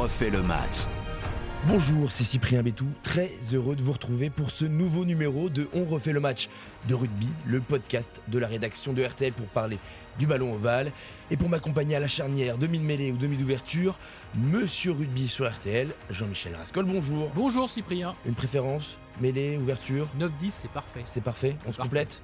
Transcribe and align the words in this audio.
refait 0.00 0.30
le 0.30 0.42
match. 0.42 0.86
Bonjour, 1.66 2.10
c'est 2.10 2.24
Cyprien 2.24 2.62
Bétou, 2.62 2.86
très 3.02 3.32
heureux 3.52 3.76
de 3.76 3.82
vous 3.82 3.92
retrouver 3.92 4.30
pour 4.30 4.50
ce 4.50 4.64
nouveau 4.64 5.04
numéro 5.04 5.50
de 5.50 5.68
On 5.74 5.84
refait 5.84 6.12
le 6.12 6.20
match 6.20 6.48
de 6.88 6.94
rugby, 6.94 7.28
le 7.46 7.60
podcast 7.60 8.22
de 8.28 8.38
la 8.38 8.46
rédaction 8.46 8.94
de 8.94 9.02
RTL 9.04 9.32
pour 9.32 9.46
parler 9.48 9.78
du 10.18 10.26
ballon 10.26 10.54
ovale. 10.54 10.90
Et 11.30 11.36
pour 11.36 11.50
m'accompagner 11.50 11.96
à 11.96 12.00
la 12.00 12.08
charnière, 12.08 12.56
demi-mêlée 12.56 13.12
ou 13.12 13.18
demi 13.18 13.36
d'ouverture, 13.36 13.98
Monsieur 14.36 14.92
Rugby 14.92 15.28
sur 15.28 15.46
RTL, 15.50 15.88
Jean-Michel 16.10 16.54
Rascol, 16.54 16.86
bonjour. 16.86 17.30
Bonjour 17.34 17.68
Cyprien. 17.68 18.14
Une 18.24 18.34
préférence 18.34 18.96
Mêlée, 19.20 19.58
ouverture? 19.58 20.06
9-10, 20.18 20.30
c'est 20.50 20.70
parfait. 20.70 21.04
C'est 21.06 21.22
parfait 21.22 21.56
On 21.66 21.72
se 21.72 21.76
Parfait. 21.76 21.82
complète? 21.82 22.22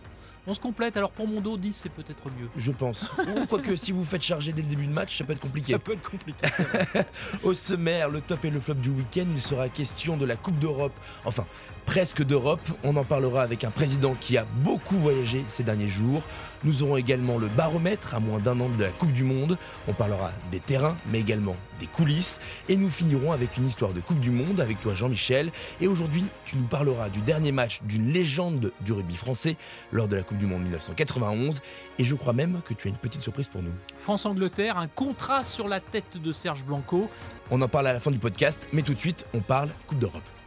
On 0.49 0.55
se 0.55 0.61
complète, 0.61 0.97
alors 0.97 1.11
pour 1.11 1.27
mon 1.27 1.41
dos, 1.41 1.57
10, 1.57 1.73
c'est 1.73 1.89
peut-être 1.89 2.27
mieux. 2.27 2.49
Je 2.57 2.71
pense. 2.71 3.11
Ou 3.19 3.47
Quoique, 3.47 3.75
si 3.75 3.91
vous 3.91 4.05
faites 4.05 4.23
charger 4.23 4.53
dès 4.53 4.63
le 4.63 4.69
début 4.69 4.87
de 4.87 4.93
match, 4.93 5.19
ça 5.19 5.25
peut 5.25 5.33
être 5.33 5.41
compliqué. 5.41 5.73
Ça 5.73 5.79
peut 5.79 5.95
être 5.95 6.09
compliqué. 6.09 6.47
Au 7.43 7.53
sommaire, 7.53 8.09
le 8.09 8.21
top 8.21 8.45
et 8.45 8.51
le 8.51 8.61
flop 8.61 8.75
du 8.75 8.91
week-end, 8.91 9.27
il 9.35 9.43
sera 9.43 9.69
question 9.69 10.17
de 10.17 10.25
la 10.25 10.37
Coupe 10.37 10.59
d'Europe. 10.59 10.93
Enfin, 11.25 11.45
presque 11.87 12.23
d'Europe. 12.23 12.61
On 12.85 12.97
en 12.97 13.05
parlera 13.05 13.43
avec 13.43 13.65
un 13.65 13.71
président 13.71 14.15
qui 14.21 14.37
a 14.37 14.45
beaucoup 14.57 14.97
voyagé 14.97 15.45
ces 15.49 15.63
derniers 15.63 15.89
jours. 15.89 16.23
Nous 16.65 16.83
aurons 16.83 16.97
également 16.97 17.39
le 17.39 17.47
baromètre 17.47 18.15
à 18.15 18.21
moins 18.21 18.39
d'un 18.39 18.59
an 18.61 18.69
de 18.69 18.83
la 18.83 18.91
Coupe 18.91 19.13
du 19.13 19.25
Monde. 19.25 19.57
On 19.89 19.93
parlera 19.93 20.33
des 20.51 20.59
terrains, 20.59 20.97
mais 21.11 21.21
également 21.21 21.55
des 21.81 21.87
coulisses. 21.87 22.41
Et 22.69 22.77
nous 22.77 22.89
finirons 22.89 23.33
avec 23.33 23.57
une 23.57 23.69
histoire 23.69 23.93
de 23.93 24.01
Coupe 24.01 24.19
du 24.19 24.31
Monde 24.31 24.61
avec 24.61 24.81
toi 24.83 24.95
Jean-Michel. 24.95 25.53
Et 25.81 25.87
aujourd'hui, 25.87 26.25
tu 26.45 26.57
nous 26.57 26.67
parleras 26.67 27.09
du 27.09 27.21
dernier 27.21 27.53
match 27.53 27.81
d'une 27.85 28.13
légende 28.13 28.73
du 28.81 28.93
rugby 28.93 29.17
français 29.17 29.57
lors 29.93 30.09
de 30.09 30.17
la 30.17 30.23
Coupe 30.23 30.39
du 30.39 30.47
Monde 30.47 30.63
1991. 30.63 31.61
Et 31.99 32.05
je 32.05 32.15
crois 32.15 32.33
même 32.33 32.61
que 32.67 32.75
tu 32.75 32.89
as 32.89 32.91
une 32.91 32.97
petite 32.97 33.23
surprise 33.23 33.49
pour 33.49 33.63
nous. 33.63 33.73
France-Angleterre, 34.01 34.77
un 34.77 34.89
contrat 34.89 35.45
sur 35.45 35.69
la 35.69 35.81
tête 35.81 36.17
de 36.17 36.33
Serge 36.33 36.65
Blanco. 36.65 37.09
On 37.51 37.63
en 37.63 37.69
parle 37.69 37.87
à 37.87 37.93
la 37.93 38.01
fin 38.01 38.11
du 38.11 38.19
podcast, 38.19 38.67
mais 38.73 38.83
tout 38.83 38.95
de 38.95 38.99
suite, 38.99 39.25
on 39.35 39.41
parle 39.41 39.69
Coupe 39.87 39.99
d'Europe. 39.99 40.46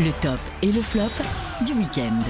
Le 0.00 0.12
top 0.22 0.38
et 0.62 0.70
le 0.70 0.80
flop 0.80 1.10
du 1.66 1.72
week-end. 1.72 2.20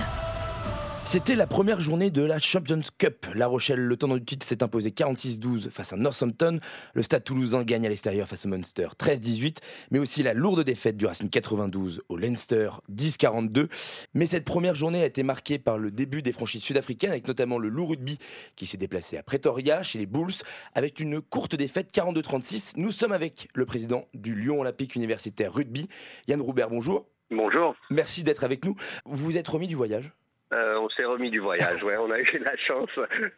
C'était 1.05 1.34
la 1.34 1.47
première 1.47 1.83
journée 1.83 2.10
de 2.10 2.22
la 2.22 2.38
Champions 2.38 2.80
Cup. 2.97 3.27
La 3.34 3.47
Rochelle, 3.47 3.80
le 3.80 3.94
tenant 3.98 4.16
du 4.16 4.25
titre, 4.25 4.47
s'est 4.47 4.62
imposé 4.62 4.88
46-12 4.88 5.69
face 5.69 5.92
à 5.92 5.97
Northampton. 5.97 6.60
Le 6.94 7.02
Stade 7.02 7.25
toulousain 7.25 7.64
gagne 7.64 7.84
à 7.84 7.91
l'extérieur 7.91 8.27
face 8.27 8.47
au 8.47 8.48
Munster 8.48 8.88
13-18. 8.98 9.58
Mais 9.91 9.98
aussi 9.98 10.22
la 10.22 10.33
lourde 10.33 10.64
défaite 10.64 10.97
du 10.97 11.05
Racing 11.05 11.28
92 11.28 12.00
au 12.08 12.16
Leinster 12.16 12.70
10-42. 12.91 13.69
Mais 14.14 14.25
cette 14.25 14.47
première 14.47 14.75
journée 14.75 15.03
a 15.03 15.06
été 15.06 15.22
marquée 15.22 15.58
par 15.58 15.77
le 15.77 15.91
début 15.91 16.22
des 16.22 16.32
franchises 16.32 16.62
sud-africaines, 16.62 17.10
avec 17.10 17.28
notamment 17.28 17.58
le 17.58 17.69
Loup 17.69 17.84
Rugby 17.84 18.16
qui 18.56 18.64
s'est 18.64 18.78
déplacé 18.78 19.19
à 19.19 19.22
Pretoria 19.22 19.82
chez 19.82 19.98
les 19.98 20.06
Bulls 20.06 20.32
avec 20.72 21.00
une 21.00 21.20
courte 21.20 21.55
défaite 21.55 21.91
42-36. 21.92 22.72
Nous 22.77 22.92
sommes 22.92 23.12
avec 23.12 23.50
le 23.53 23.66
président 23.66 24.06
du 24.14 24.34
Lyon 24.34 24.62
Olympique 24.62 24.97
Universitaire 24.97 25.53
Rugby, 25.53 25.86
Yann 26.28 26.41
Roubert. 26.41 26.70
Bonjour. 26.70 27.05
Bonjour. 27.30 27.74
Merci 27.90 28.24
d'être 28.24 28.44
avec 28.44 28.64
nous. 28.64 28.74
Vous 29.04 29.16
vous 29.26 29.36
êtes 29.38 29.48
remis 29.48 29.68
du 29.68 29.74
voyage? 29.76 30.10
Euh, 30.54 30.78
on 30.80 30.88
s'est 30.88 31.04
remis 31.04 31.28
du 31.30 31.40
voyage. 31.40 31.84
Ouais, 31.84 31.98
on 31.98 32.10
a 32.10 32.18
eu 32.20 32.38
la 32.42 32.56
chance 32.56 32.88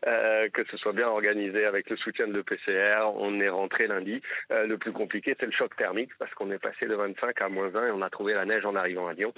euh, 0.06 0.48
que 0.50 0.62
ce 0.70 0.76
soit 0.76 0.92
bien 0.92 1.08
organisé 1.08 1.64
avec 1.64 1.90
le 1.90 1.96
soutien 1.96 2.28
de 2.28 2.32
l'EPCR. 2.34 3.02
On 3.16 3.40
est 3.40 3.48
rentré 3.48 3.88
lundi. 3.88 4.20
Euh, 4.52 4.64
le 4.68 4.78
plus 4.78 4.92
compliqué, 4.92 5.34
c'est 5.40 5.46
le 5.46 5.50
choc 5.50 5.74
thermique 5.76 6.10
parce 6.20 6.32
qu'on 6.34 6.52
est 6.52 6.60
passé 6.60 6.86
de 6.86 6.94
25 6.94 7.42
à 7.42 7.48
moins 7.48 7.74
1 7.74 7.88
et 7.88 7.90
on 7.90 8.00
a 8.02 8.10
trouvé 8.10 8.34
la 8.34 8.44
neige 8.44 8.64
en 8.64 8.76
arrivant 8.76 9.08
à 9.08 9.14
Lyon. 9.14 9.34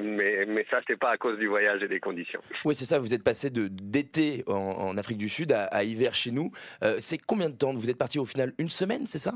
Mais, 0.00 0.46
mais 0.46 0.64
ça, 0.70 0.80
c'est 0.86 0.98
pas 0.98 1.10
à 1.10 1.18
cause 1.18 1.38
du 1.38 1.48
voyage 1.48 1.82
et 1.82 1.88
des 1.88 2.00
conditions. 2.00 2.40
Oui, 2.64 2.74
c'est 2.74 2.86
ça, 2.86 2.98
vous 2.98 3.12
êtes 3.12 3.22
passé 3.24 3.50
de- 3.50 3.68
d'été 3.68 4.42
en, 4.46 4.54
en 4.54 4.96
Afrique 4.96 5.18
du 5.18 5.28
Sud 5.28 5.52
à, 5.52 5.64
à 5.64 5.82
hiver 5.84 6.14
chez 6.14 6.30
nous. 6.30 6.50
C'est 6.98 7.18
combien 7.18 7.50
de 7.50 7.56
temps? 7.56 7.74
Vous 7.74 7.90
êtes 7.90 7.98
parti 7.98 8.18
au 8.20 8.24
final 8.24 8.54
une 8.56 8.70
semaine, 8.70 9.06
c'est 9.06 9.18
ça? 9.18 9.34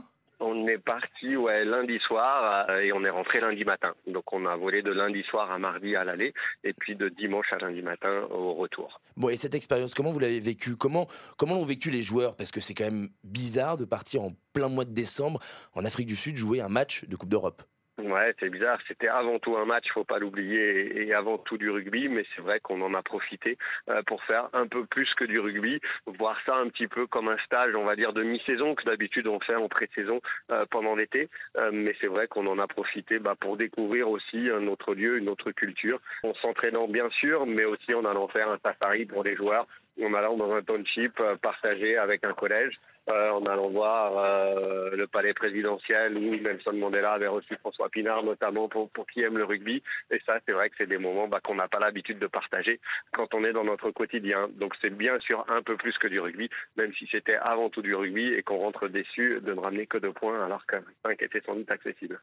On 0.67 0.69
est 0.69 0.79
parti 0.79 1.37
lundi 1.65 2.01
soir 2.01 2.67
euh, 2.69 2.81
et 2.81 2.93
on 2.93 3.05
est 3.05 3.11
rentré 3.11 3.41
lundi 3.41 3.65
matin. 3.65 3.95
Donc 4.09 4.33
on 4.33 4.47
a 4.47 4.57
volé 4.57 4.83
de 4.83 4.91
lundi 4.91 5.23
soir 5.23 5.49
à 5.53 5.59
mardi 5.61 5.95
à 5.95 6.03
l'aller 6.03 6.35
et 6.65 6.73
puis 6.73 6.97
de 6.97 7.09
dimanche 7.09 7.53
à 7.53 7.59
lundi 7.59 7.83
matin 7.83 8.27
au 8.33 8.53
retour. 8.55 9.01
Bon, 9.17 9.29
et 9.29 9.37
cette 9.37 9.55
expérience, 9.55 9.95
comment 9.95 10.11
vous 10.11 10.19
l'avez 10.19 10.41
vécue? 10.41 10.75
Comment 10.77 11.07
comment 11.37 11.55
l'ont 11.55 11.65
vécu 11.65 11.91
les 11.91 12.03
joueurs? 12.03 12.35
Parce 12.35 12.51
que 12.51 12.61
c'est 12.61 12.75
quand 12.75 12.85
même 12.85 13.11
bizarre 13.23 13.79
de 13.79 13.85
partir 13.85 14.23
en 14.23 14.33
plein 14.55 14.69
mois 14.69 14.85
de 14.85 14.93
décembre 14.93 15.39
en 15.75 15.85
Afrique 15.85 16.09
du 16.09 16.17
Sud 16.17 16.37
jouer 16.37 16.61
un 16.61 16.69
match 16.69 17.05
de 17.05 17.15
Coupe 17.15 17.29
d'Europe. 17.29 17.63
Ouais, 17.99 18.35
c'est 18.39 18.51
bizarre. 18.51 18.79
C'était 18.87 19.09
avant 19.09 19.39
tout 19.39 19.57
un 19.57 19.65
match, 19.65 19.87
faut 19.91 20.05
pas 20.05 20.19
l'oublier, 20.19 21.07
et 21.07 21.15
avant 21.15 21.39
tout 21.39 21.57
du 21.57 21.71
rugby. 21.71 22.09
Mais 22.11 22.27
c'est 22.35 22.43
vrai 22.43 22.61
qu'on 22.61 22.83
en 22.83 22.93
a 22.93 23.03
profité 23.03 23.57
euh, 23.89 24.03
pour 24.03 24.23
faire 24.25 24.51
un 24.53 24.67
peu 24.67 24.85
plus 24.85 25.09
que 25.15 25.25
du 25.25 25.39
rugby, 25.39 25.81
voir 26.07 26.39
ça 26.45 26.57
un 26.57 26.69
petit 26.69 26.89
peu 26.89 27.07
comme 27.07 27.29
un 27.29 27.39
stage, 27.39 27.75
on 27.75 27.85
va 27.85 27.97
dire 27.97 28.13
de 28.13 28.23
mi-saison 28.23 28.75
que 28.75 28.85
d'habitude 28.85 29.27
on 29.27 29.41
fait 29.41 29.55
en 29.55 29.69
pré-saison 29.69 30.21
euh, 30.51 30.67
pendant 30.71 30.95
l'été. 30.95 31.31
Euh, 31.57 31.71
mais 31.73 31.97
c'est 32.01 32.07
vrai 32.07 32.29
qu'on 32.29 32.47
en 32.47 32.59
a 32.59 32.67
profité 32.67 33.19
bah, 33.19 33.35
pour 33.39 33.57
découvrir 33.57 34.11
aussi 34.11 34.51
un 34.51 34.67
autre 34.67 34.95
lieu, 34.95 35.17
une 35.17 35.31
autre 35.31 35.51
culture, 35.53 35.99
en 36.23 36.35
s'entraînant 36.35 36.89
bien 36.89 37.09
sûr, 37.11 37.47
mais 37.47 37.65
aussi 37.65 37.95
en 37.95 38.05
allant 38.05 38.29
faire 38.29 38.51
un 38.51 38.59
safari 38.59 39.07
pour 39.07 39.25
les 39.25 39.37
joueurs, 39.37 39.67
en 40.03 40.13
allant 40.13 40.37
dans 40.37 40.53
un 40.53 40.63
township 40.63 41.15
partagé 41.41 41.97
avec 41.97 42.25
un 42.25 42.35
collège. 42.35 42.79
Euh, 43.09 43.31
en 43.31 43.47
allant 43.47 43.71
voir 43.71 44.19
euh, 44.19 44.91
le 44.97 45.07
palais 45.07 45.33
présidentiel 45.33 46.17
où 46.17 46.35
Nelson 46.35 46.73
Mandela 46.73 47.13
avait 47.13 47.29
reçu 47.29 47.55
François 47.61 47.89
Pinard 47.89 48.25
notamment 48.25 48.69
pour, 48.69 48.91
qui 49.13 49.21
aime 49.21 49.39
le 49.39 49.45
rugby. 49.45 49.81
Et 50.11 50.21
ça, 50.27 50.41
c'est 50.45 50.51
vrai 50.51 50.71
que 50.71 50.75
c'est 50.77 50.89
des 50.89 50.99
moments 50.99 51.29
bah, 51.29 51.39
qu'on 51.41 51.55
n'a 51.55 51.69
pas 51.69 51.79
l'habitude 51.79 52.19
de 52.19 52.27
partager 52.27 52.81
quand 53.13 53.33
on 53.33 53.45
est 53.45 53.53
dans 53.53 53.63
notre 53.63 53.93
quotidien. 53.93 54.49
Donc 54.59 54.75
c'est 54.81 54.91
bien 54.91 55.21
sûr 55.21 55.45
un 55.49 55.63
peu 55.63 55.77
plus 55.77 55.97
que 55.99 56.09
du 56.09 56.19
rugby, 56.19 56.51
même 56.77 56.93
si 56.99 57.07
c'était 57.09 57.37
avant 57.37 57.71
tout 57.71 57.81
du 57.81 57.95
rugby 57.95 58.27
et 58.27 58.43
qu'on 58.43 58.59
rentre 58.59 58.89
déçu 58.89 59.41
de 59.41 59.55
ne 59.55 59.61
ramener 59.61 59.87
que 59.87 59.99
deux 59.99 60.13
points 60.13 60.45
alors 60.45 60.67
qu'un 60.67 60.83
5 61.05 61.23
était 61.23 61.43
sans 61.47 61.55
doute 61.55 61.71
accessible. 61.71 62.19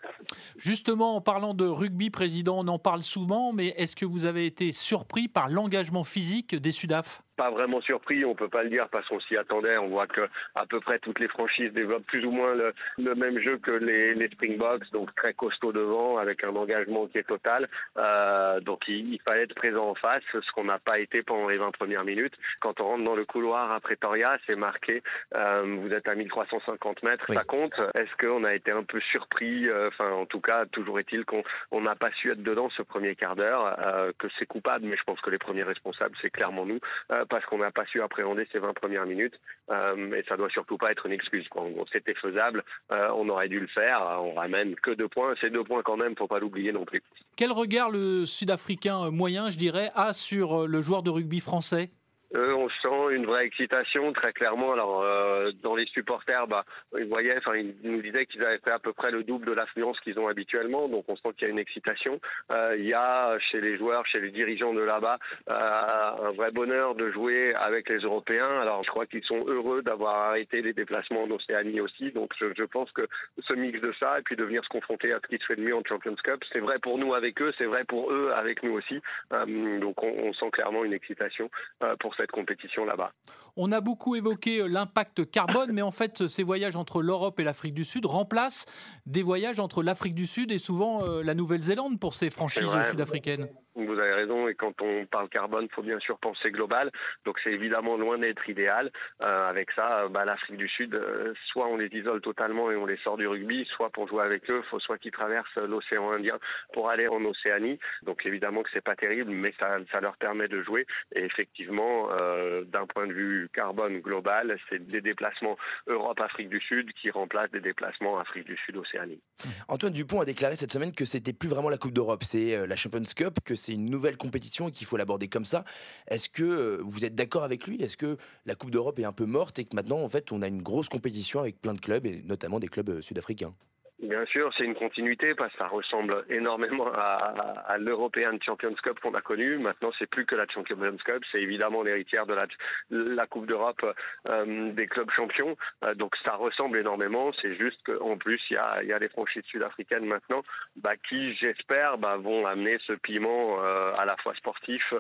Justement, 0.58 1.16
en 1.16 1.22
parlant 1.22 1.54
de 1.54 1.66
rugby, 1.66 2.10
président, 2.10 2.60
on 2.60 2.68
en 2.68 2.80
parle 2.80 3.04
souvent, 3.04 3.54
mais 3.54 3.68
est-ce 3.78 3.96
que 3.96 4.06
vous 4.06 4.26
avez 4.26 4.46
été 4.46 4.74
surpris 4.74 5.30
par 5.30 5.48
l'engagement 5.48 6.04
physique 6.04 6.56
des 6.56 6.74
Sudaf? 6.74 7.24
Pas 7.36 7.50
vraiment 7.52 7.82
surpris, 7.82 8.26
on 8.26 8.36
peut 8.36 8.50
pas 8.50 8.64
le 8.64 8.70
dire 8.70 8.88
parce 8.90 9.08
qu'on 9.08 9.20
s'y 9.22 9.38
attendait. 9.38 9.78
On 9.78 9.88
voit 9.90 10.08
que 10.08 10.28
à 10.56 10.66
peu 10.66 10.80
près 10.80 11.00
toutes 11.00 11.20
les 11.20 11.28
franchises 11.28 11.72
développent 11.74 12.06
plus 12.06 12.26
ou 12.26 12.32
moins 12.32 12.54
le, 12.56 12.74
le 12.98 13.16
même 13.16 13.40
jeu 13.40 13.58
que 13.58 13.72
les, 13.72 14.14
les 14.16 14.28
Springboks, 14.30 14.92
donc 14.92 15.14
très 15.16 15.34
costaud 15.34 15.72
devant, 15.72 16.18
avec 16.18 16.44
un 16.44 16.56
engagement 16.56 17.08
qui 17.08 17.18
est 17.18 17.28
total. 17.28 17.68
Euh, 17.98 18.60
donc 18.62 18.88
il, 18.88 19.14
il 19.14 19.22
fallait 19.22 19.44
être 19.44 19.56
présent 19.56 19.90
en 19.90 19.96
face, 19.96 20.24
ce 20.34 20.52
qu'on 20.52 20.66
n'a 20.66 20.80
pas 20.80 21.00
été 21.00 21.24
pendant 21.24 21.48
les 21.48 21.58
20 21.58 21.72
premières 21.72 22.04
minutes. 22.04 22.34
Quand 22.60 22.80
on 22.80 22.86
rentre 22.86 23.04
dans 23.04 23.16
le 23.16 23.26
couloir 23.26 23.72
à 23.72 23.80
Pretoria, 23.80 24.38
c'est 24.46 24.56
marqué, 24.56 25.02
euh, 25.36 25.64
vous 25.80 25.92
êtes 25.94 26.08
à 26.08 26.16
1350 26.16 27.04
mètres, 27.04 27.26
Oui. 27.30 27.36
ça 27.36 27.44
compte. 27.44 27.80
Est-ce 27.96 28.16
qu'on 28.26 28.44
a 28.44 28.54
été 28.54 28.72
un 28.72 28.84
peu 28.84 29.00
surpris 29.12 29.68
euh, 29.68 29.88
Enfin, 29.88 30.12
en 30.12 30.26
tout 30.26 30.40
cas, 30.42 30.66
toujours 30.66 31.00
est-il 31.00 31.26
qu'on 31.26 31.44
on 31.72 31.82
n'a 31.82 31.96
pas 31.96 32.12
su 32.12 32.32
être 32.32 32.42
dedans 32.44 32.70
ce 32.70 32.82
premier 32.82 33.16
quart 33.16 33.36
d'heure, 33.36 33.76
euh, 33.80 34.12
que 34.18 34.28
c'est 34.40 34.46
coupable, 34.46 34.86
mais 34.86 34.98
je 34.98 35.04
pense 35.04 35.20
que 35.22 35.30
les 35.30 35.38
premiers 35.38 35.64
responsables, 35.64 36.16
c'est 36.22 36.30
clairement 36.30 36.66
nous 36.66 36.80
euh, 37.12 37.26
parce 37.34 37.48
qu'on 37.48 37.58
n'a 37.58 37.72
pas 37.72 37.86
su 37.88 38.00
appréhender 38.00 38.48
ces 38.52 38.60
20 38.60 38.74
premières 38.74 39.08
minutes. 39.08 39.40
Euh, 39.72 40.14
et 40.14 40.24
ça 40.30 40.38
doit 40.38 40.52
surtout 40.52 40.78
pas 40.78 40.92
être 40.92 41.08
une 41.08 41.14
excuse. 41.14 41.48
C'était 41.92 42.14
faisable, 42.14 42.64
euh, 42.92 43.10
on 43.16 43.28
aurait 43.28 43.50
dû 43.50 43.60
le 43.60 43.66
faire. 43.66 44.02
On 44.22 44.36
ramène 44.36 44.76
que 44.76 44.92
deux 44.92 45.08
points. 45.08 45.34
Ces 45.42 45.50
deux 45.50 45.64
points 45.64 45.82
quand 45.82 45.98
même, 45.98 46.16
faut 46.16 46.28
pas 46.28 46.38
l'oublier 46.38 46.72
non 46.72 46.86
plus. 46.86 47.02
Quel 47.36 47.52
regard 47.52 47.90
le 47.90 48.28
Sud-Africain 48.28 49.10
moyen, 49.10 49.50
je 49.50 49.58
dirais, 49.58 49.90
a 49.96 50.14
sur 50.14 50.62
euh, 50.62 50.68
le 50.68 50.84
joueur 50.84 51.02
de 51.02 51.10
rugby 51.10 51.40
français? 51.40 51.90
Eux, 52.36 52.56
on 52.56 52.70
sent 52.70 53.16
une 53.16 53.26
vraie 53.26 53.46
excitation, 53.46 54.12
très 54.14 54.34
clairement. 54.34 54.74
Alors, 54.74 55.02
euh, 55.04 55.52
dans 55.62 55.76
les 55.76 55.86
supporters, 55.86 56.48
bah, 56.48 56.66
ils 56.98 57.08
voyaient, 57.08 57.38
enfin, 57.38 57.56
ils 57.56 57.76
nous 57.84 58.02
disaient 58.02 58.26
qu'ils 58.26 58.44
avaient 58.44 58.60
fait 58.60 58.72
à 58.72 58.80
peu 58.80 58.94
près 58.94 59.12
le 59.12 59.24
double 59.24 59.46
de 59.46 59.52
l'affluence 59.52 60.00
qu'ils 60.00 60.20
ont 60.20 60.28
habituellement. 60.28 60.88
Donc, 60.88 61.06
on 61.08 61.16
sent 61.16 61.30
qu'il 61.38 61.48
y 61.48 61.50
a 61.50 61.54
une 61.54 61.60
excitation. 61.60 62.20
Euh, 62.52 62.76
il 62.78 62.86
y 62.86 62.94
a 62.94 63.38
chez 63.40 63.62
les 63.62 63.78
joueurs, 63.78 64.06
chez 64.08 64.20
les 64.20 64.32
dirigeants 64.32 64.74
de 64.74 64.82
là-bas, 64.82 65.20
euh, 65.50 66.28
un 66.30 66.32
vrai 66.32 66.52
bonheur 66.52 66.96
de 66.96 67.12
jouer 67.12 67.54
avec 67.56 67.90
les 67.90 68.00
Européens. 68.00 68.62
Alors, 68.62 68.84
je 68.84 68.90
crois 68.90 69.06
qu'ils 69.06 69.24
sont 69.24 69.46
heureux 69.47 69.82
d'avoir 69.84 70.29
arrêté 70.29 70.62
les 70.62 70.74
déplacements 70.74 71.24
en 71.24 71.32
Océanie 71.32 71.82
aussi. 71.82 72.12
Donc, 72.12 72.32
je, 72.40 72.47
je 72.58 72.64
pense 72.64 72.91
que 72.91 73.08
ce 73.40 73.53
mix 73.53 73.79
de 73.79 73.94
ça 74.00 74.20
et 74.20 74.22
puis 74.24 74.36
de 74.36 74.44
venir 74.44 74.64
se 74.64 74.70
confronter 74.70 75.14
à 75.14 75.20
ce 75.22 75.28
qui 75.28 75.38
se 75.38 75.46
fait 75.46 75.56
de 75.56 75.62
mieux 75.62 75.76
en 75.76 75.84
Champions 75.88 76.16
Cup, 76.24 76.44
c'est 76.52 76.59
vrai 76.59 76.79
pour 76.79 76.97
nous 76.97 77.14
avec 77.14 77.41
eux, 77.41 77.53
c'est 77.58 77.66
vrai 77.66 77.84
pour 77.84 78.12
eux 78.12 78.32
avec 78.36 78.64
nous 78.64 78.74
aussi. 78.74 79.02
Euh, 79.34 79.79
donc, 79.79 80.02
on, 80.02 80.08
on 80.08 80.34
sent 80.34 80.50
clairement 80.52 80.84
une 80.84 80.94
excitation 80.94 81.50
euh, 81.84 81.96
pour 81.97 82.16
cette 82.16 82.22
compétition 82.31 82.85
là-bas. 82.85 83.11
On 83.55 83.72
a 83.72 83.81
beaucoup 83.81 84.16
évoqué 84.16 84.59
euh, 84.59 84.67
l'impact 84.67 85.29
carbone, 85.29 85.72
mais 85.72 85.81
en 85.81 85.91
fait, 85.91 86.28
ces 86.28 86.43
voyages 86.43 86.75
entre 86.75 87.02
l'Europe 87.02 87.40
et 87.40 87.43
l'Afrique 87.43 87.73
du 87.73 87.85
Sud 87.85 88.05
remplacent 88.05 88.66
des 89.05 89.22
voyages 89.22 89.59
entre 89.59 89.84
l'Afrique 89.84 90.16
du 90.16 90.25
Sud 90.25 90.52
et 90.52 90.58
souvent 90.58 91.03
euh, 91.03 91.22
la 91.23 91.35
Nouvelle-Zélande 91.35 91.99
pour 91.99 92.14
ces 92.14 92.29
franchises 92.29 92.70
sud-africaines. 92.90 93.47
Vous 93.75 93.99
avez 93.99 94.14
raison, 94.14 94.47
et 94.47 94.53
quand 94.53 94.81
on 94.81 95.05
parle 95.08 95.29
carbone, 95.29 95.67
il 95.70 95.73
faut 95.73 95.81
bien 95.81 95.99
sûr 95.99 96.20
penser 96.20 96.52
global. 96.52 96.91
Donc 97.25 97.40
c'est 97.43 97.52
évidemment 97.52 97.97
loin 97.97 98.20
d'être 98.20 98.47
idéal. 98.47 98.91
Euh, 99.22 99.49
avec 99.49 99.72
ça, 99.72 100.08
bah, 100.09 100.25
l'Afrique 100.25 100.58
du 100.58 100.67
Sud, 100.67 100.93
euh, 100.93 101.34
soit 101.47 101.67
on 101.67 101.78
les 101.78 101.87
isole 101.87 102.22
totalement 102.22 102.70
et 102.72 102.75
on 102.75 102.85
les 102.85 102.97
sort 102.97 103.17
du 103.17 103.28
rugby, 103.28 103.66
soit 103.75 103.90
pour 103.90 104.08
jouer 104.08 104.23
avec 104.23 104.49
eux, 104.52 104.61
faut 104.70 104.79
soit 104.79 104.99
qu'ils 104.99 105.11
traversent 105.11 105.55
l'océan 105.55 106.11
Indien 106.11 106.37
pour 106.72 106.90
aller 106.90 107.08
en 107.08 107.23
Océanie. 107.25 107.79
Donc 108.03 108.25
évidemment 108.25 108.61
que 108.61 108.70
c'est 108.73 108.84
pas 108.84 108.96
terrible, 108.96 109.31
mais 109.31 109.53
ça, 109.59 109.79
leur 110.02 110.17
permet 110.17 110.47
de 110.47 110.61
jouer. 110.61 110.85
Et 111.16 111.23
effectivement, 111.23 112.09
euh, 112.11 112.64
d'un 112.66 112.85
point 112.85 113.08
de 113.08 113.14
vue 113.14 113.49
carbone 113.53 113.99
global, 114.02 114.58
c'est 114.69 114.85
des 114.85 115.02
déplacements 115.02 115.58
Europe-Afrique 115.87 116.49
du 116.49 116.59
Sud 116.59 116.91
qui 116.93 117.09
remplacent 117.09 117.52
des 117.52 117.61
déplacements 117.61 118.19
Afrique 118.19 118.46
du 118.46 118.58
Sud-Océanie. 118.66 119.22
Antoine 119.67 119.93
Dupont 119.93 120.22
a 120.22 120.26
déclaré 120.26 120.55
cette 120.55 120.72
semaine 120.72 120.91
que 120.93 121.05
c'était 121.05 121.34
plus 121.34 121.49
vraiment 121.49 121.69
la 121.69 121.78
Coupe 121.78 121.93
d'Europe, 121.93 122.23
c'est 122.23 122.67
la 122.67 122.76
Champions 122.76 123.03
Cup, 123.16 123.40
que 123.46 123.55
c'est 123.64 123.74
une 123.74 123.90
nouvelle 123.90 124.18
compétition 124.18 124.68
et 124.68 124.72
qu'il 124.72 124.86
faut 124.86 124.98
l'aborder 124.98 125.28
comme 125.28 125.46
ça. 125.46 125.64
Est-ce 126.08 126.30
que 126.30 126.44
euh, 126.44 126.78
vous 126.84 127.06
êtes 127.06 127.16
d'accord 127.16 127.44
avec 127.44 127.68
lui? 127.68 127.82
Est-ce 127.82 127.98
que 127.98 128.18
la 128.46 128.56
Coupe 128.56 128.72
d'Europe 128.72 129.00
est 129.00 129.06
un 129.06 129.14
peu 129.14 129.26
morte 129.26 129.60
et 129.60 129.66
que 129.66 129.76
maintenant, 129.76 130.02
en 130.02 130.10
fait, 130.10 130.32
on 130.32 130.42
a 130.42 130.48
une 130.48 130.62
grosse 130.62 130.90
compétition 130.90 131.40
avec 131.40 131.62
plein 131.62 131.74
de 131.74 131.80
clubs 131.80 132.06
et 132.06 132.22
notamment 132.24 132.60
des 132.60 132.68
clubs 132.68 132.90
euh, 132.90 133.02
sud-africains? 133.02 133.54
Bien 134.03 134.26
sûr, 134.26 134.53
c'est 134.58 134.66
une 134.66 134.76
continuité 134.76 135.34
parce 135.34 135.53
que 135.53 135.59
ça 135.59 135.67
ressemble 135.67 136.26
énormément 136.28 136.91
à, 136.94 137.34
à 137.67 137.78
l'European 137.78 138.38
Champions 138.46 138.73
Cup 138.84 139.00
qu'on 139.00 139.14
a 139.14 139.22
connu. 139.22 139.58
Maintenant, 139.58 139.91
c'est 139.97 140.09
plus 140.09 140.26
que 140.26 140.35
la 140.35 140.46
Champions 140.46 140.97
Cup, 141.05 141.23
c'est 141.32 141.41
évidemment 141.41 141.84
l'héritière 141.84 142.26
de 142.26 142.34
la, 142.34 142.46
la 142.90 143.26
Coupe 143.28 143.46
d'Europe 143.46 143.85
euh, 144.28 144.73
des 144.73 144.88
clubs 144.88 145.09
champions. 145.11 145.55
Euh, 145.85 145.96
donc 145.96 146.17
ça 146.26 146.35
ressemble 146.35 146.79
énormément. 146.79 147.32
C'est 147.41 147.55
juste 147.55 147.79
qu'en 147.85 148.17
plus, 148.17 148.41
il 148.50 148.55
y 148.55 148.58
a, 148.58 148.84
y 148.84 148.91
a 148.91 149.00
les 149.00 149.08
franchises 149.08 149.46
sud-africaines 149.46 150.05
maintenant 150.05 150.44
bah, 150.76 150.97
qui, 150.97 151.34
j'espère, 151.35 151.97
bah, 151.97 152.17
vont 152.17 152.46
amener 152.46 152.79
ce 152.85 152.94
piment 152.94 153.64
euh, 153.64 153.94
à 153.97 154.03
la 154.03 154.17
fois 154.17 154.34
sportif 154.35 154.94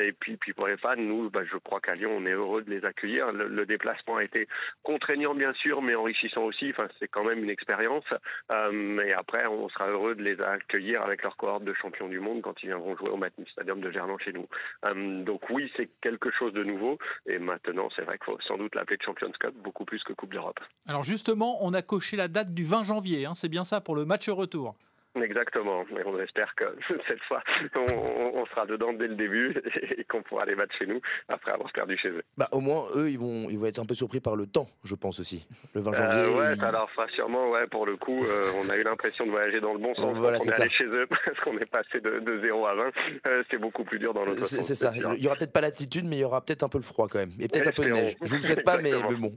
et 0.00 0.12
puis, 0.12 0.36
puis 0.36 0.52
pour 0.52 0.66
les 0.66 0.76
fans. 0.76 0.96
Nous, 0.96 1.30
bah, 1.30 1.40
je 1.50 1.56
crois 1.56 1.80
qu'à 1.80 1.94
Lyon, 1.94 2.10
on 2.16 2.26
est 2.26 2.32
heureux 2.32 2.62
de 2.62 2.70
les 2.70 2.84
accueillir. 2.84 3.32
Le, 3.32 3.48
le, 3.48 3.64
déplacement 3.64 4.16
a 4.16 4.24
été 4.24 4.46
contraignant, 4.82 5.34
bien 5.34 5.54
sûr, 5.54 5.80
mais 5.80 5.94
enrichissant 5.94 6.42
aussi. 6.42 6.68
Enfin, 6.70 6.86
c'est 6.98 7.08
quand 7.08 7.24
même 7.24 7.42
une 7.42 7.48
expérience. 7.48 8.04
Euh, 8.52 9.00
et 9.00 9.12
après, 9.12 9.46
on 9.46 9.68
sera 9.68 9.88
heureux 9.88 10.14
de 10.14 10.22
les 10.22 10.40
accueillir 10.40 11.02
avec 11.02 11.22
leur 11.22 11.36
cohorte 11.36 11.64
de 11.64 11.74
champions 11.74 12.08
du 12.08 12.20
monde 12.20 12.42
quand 12.42 12.62
ils 12.62 12.66
viendront 12.66 12.96
jouer 12.96 13.10
au 13.10 13.16
Matmut 13.16 13.48
Stadium 13.48 13.80
de 13.80 13.90
Gerland 13.90 14.18
chez 14.20 14.32
nous. 14.32 14.46
Euh, 14.86 15.22
donc 15.24 15.48
oui, 15.50 15.70
c'est 15.76 15.88
quelque 16.00 16.30
chose 16.30 16.52
de 16.52 16.64
nouveau. 16.64 16.98
Et 17.26 17.38
maintenant, 17.38 17.88
c'est 17.94 18.02
vrai 18.02 18.18
qu'il 18.18 18.26
faut 18.26 18.40
sans 18.46 18.56
doute 18.56 18.74
l'appeler 18.74 18.98
Champions 19.04 19.32
Cup 19.38 19.54
beaucoup 19.56 19.84
plus 19.84 20.02
que 20.04 20.12
Coupe 20.12 20.32
d'Europe. 20.32 20.60
Alors 20.86 21.02
justement, 21.02 21.64
on 21.64 21.72
a 21.74 21.82
coché 21.82 22.16
la 22.16 22.28
date 22.28 22.54
du 22.54 22.64
20 22.64 22.84
janvier. 22.84 23.26
Hein, 23.26 23.34
c'est 23.34 23.48
bien 23.48 23.64
ça 23.64 23.80
pour 23.80 23.94
le 23.94 24.04
match 24.04 24.28
retour. 24.28 24.74
Exactement, 25.22 25.82
et 25.82 26.02
on 26.04 26.18
espère 26.18 26.52
que 26.56 26.64
cette 27.08 27.22
fois 27.22 27.42
on, 27.76 28.44
sera 28.46 28.66
dedans 28.66 28.92
dès 28.92 29.06
le 29.06 29.14
début 29.14 29.54
et 29.96 30.04
qu'on 30.04 30.22
pourra 30.22 30.44
les 30.44 30.56
battre 30.56 30.74
chez 30.76 30.86
nous 30.86 31.00
après 31.28 31.52
avoir 31.52 31.72
perdu 31.72 31.96
chez 31.96 32.08
eux. 32.08 32.22
Bah 32.36 32.48
au 32.50 32.60
moins 32.60 32.86
eux 32.96 33.10
ils 33.10 33.18
vont 33.18 33.48
ils 33.48 33.58
vont 33.58 33.66
être 33.66 33.78
un 33.78 33.86
peu 33.86 33.94
surpris 33.94 34.18
par 34.18 34.34
le 34.34 34.46
temps, 34.46 34.66
je 34.82 34.94
pense 34.96 35.20
aussi. 35.20 35.46
Le 35.74 35.82
20 35.82 35.92
janvier. 35.92 36.18
Euh, 36.18 36.38
ouais, 36.38 36.56
ça 36.56 36.72
leur 36.72 36.90
fera 36.90 37.06
sûrement 37.08 37.50
ouais 37.50 37.66
pour 37.68 37.86
le 37.86 37.96
coup 37.96 38.24
euh, 38.24 38.50
on 38.60 38.68
a 38.68 38.76
eu 38.76 38.82
l'impression 38.82 39.24
de 39.24 39.30
voyager 39.30 39.60
dans 39.60 39.72
le 39.72 39.78
bon 39.78 39.94
sens 39.94 40.16
voilà, 40.16 40.38
on 40.40 40.44
est, 40.44 40.60
allé 40.60 40.70
chez 40.70 40.84
eux 40.84 41.06
parce 41.24 41.38
qu'on 41.40 41.56
est 41.58 41.70
passé 41.70 42.00
de, 42.00 42.18
de 42.18 42.40
0 42.40 42.66
à 42.66 42.74
20. 42.74 42.84
Euh, 43.26 43.42
c'est 43.50 43.58
beaucoup 43.58 43.84
plus 43.84 44.00
dur 44.00 44.14
dans 44.14 44.24
l'autre 44.24 44.44
sens. 44.44 44.60
C'est 44.60 44.74
ça. 44.74 44.92
Il 44.94 45.22
y 45.22 45.26
aura 45.26 45.36
peut-être 45.36 45.52
pas 45.52 45.60
l'altitude 45.60 46.06
mais 46.06 46.16
il 46.16 46.20
y 46.20 46.24
aura 46.24 46.44
peut-être 46.44 46.64
un 46.64 46.68
peu 46.68 46.78
le 46.78 46.84
froid 46.84 47.06
quand 47.08 47.20
même 47.20 47.32
et 47.38 47.46
peut-être 47.46 47.68
un 47.68 47.72
peu 47.72 47.84
de 47.84 47.90
neige. 47.90 48.16
Je 48.20 48.30
vous 48.30 48.36
le 48.36 48.42
souhaite 48.42 48.64
pas 48.64 48.78
mais, 48.78 48.90
mais, 48.90 49.16
bon. 49.16 49.32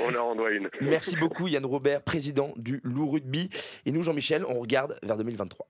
on, 0.00 0.14
en 0.14 0.34
doit 0.34 0.52
une. 0.52 0.70
Merci 0.80 1.16
beaucoup 1.16 1.48
Yann 1.48 1.66
Robert, 1.66 2.02
président 2.02 2.54
du 2.56 2.80
Loup 2.82 3.10
Rugby 3.10 3.50
et 3.84 3.92
nous 3.92 4.02
Jean-Michel 4.02 4.44
on 4.48 4.60
regarde 4.60 4.98
vers 5.04 5.16
2023 5.16 5.66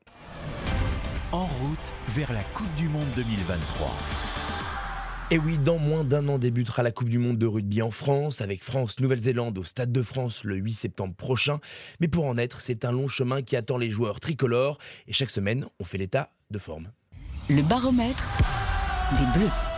en 1.32 1.46
route 1.46 1.92
vers 2.08 2.32
la 2.32 2.42
Coupe 2.42 2.74
du 2.74 2.88
Monde 2.88 3.08
2023. 3.16 3.90
Et 5.30 5.38
oui, 5.38 5.56
dans 5.56 5.78
moins 5.78 6.04
d'un 6.04 6.28
an 6.28 6.38
débutera 6.38 6.82
la 6.82 6.90
Coupe 6.90 7.08
du 7.08 7.18
Monde 7.18 7.38
de 7.38 7.46
rugby 7.46 7.80
en 7.80 7.90
France, 7.90 8.42
avec 8.42 8.62
France-Nouvelle-Zélande 8.62 9.56
au 9.56 9.64
Stade 9.64 9.90
de 9.90 10.02
France 10.02 10.44
le 10.44 10.56
8 10.56 10.74
septembre 10.74 11.14
prochain. 11.14 11.58
Mais 12.00 12.08
pour 12.08 12.26
en 12.26 12.36
être, 12.36 12.60
c'est 12.60 12.84
un 12.84 12.92
long 12.92 13.08
chemin 13.08 13.40
qui 13.40 13.56
attend 13.56 13.78
les 13.78 13.90
joueurs 13.90 14.20
tricolores. 14.20 14.76
Et 15.08 15.14
chaque 15.14 15.30
semaine, 15.30 15.66
on 15.80 15.84
fait 15.84 15.96
l'état 15.96 16.28
de 16.50 16.58
forme. 16.58 16.90
Le 17.48 17.62
baromètre 17.62 18.28
des 19.18 19.38
Bleus. 19.38 19.71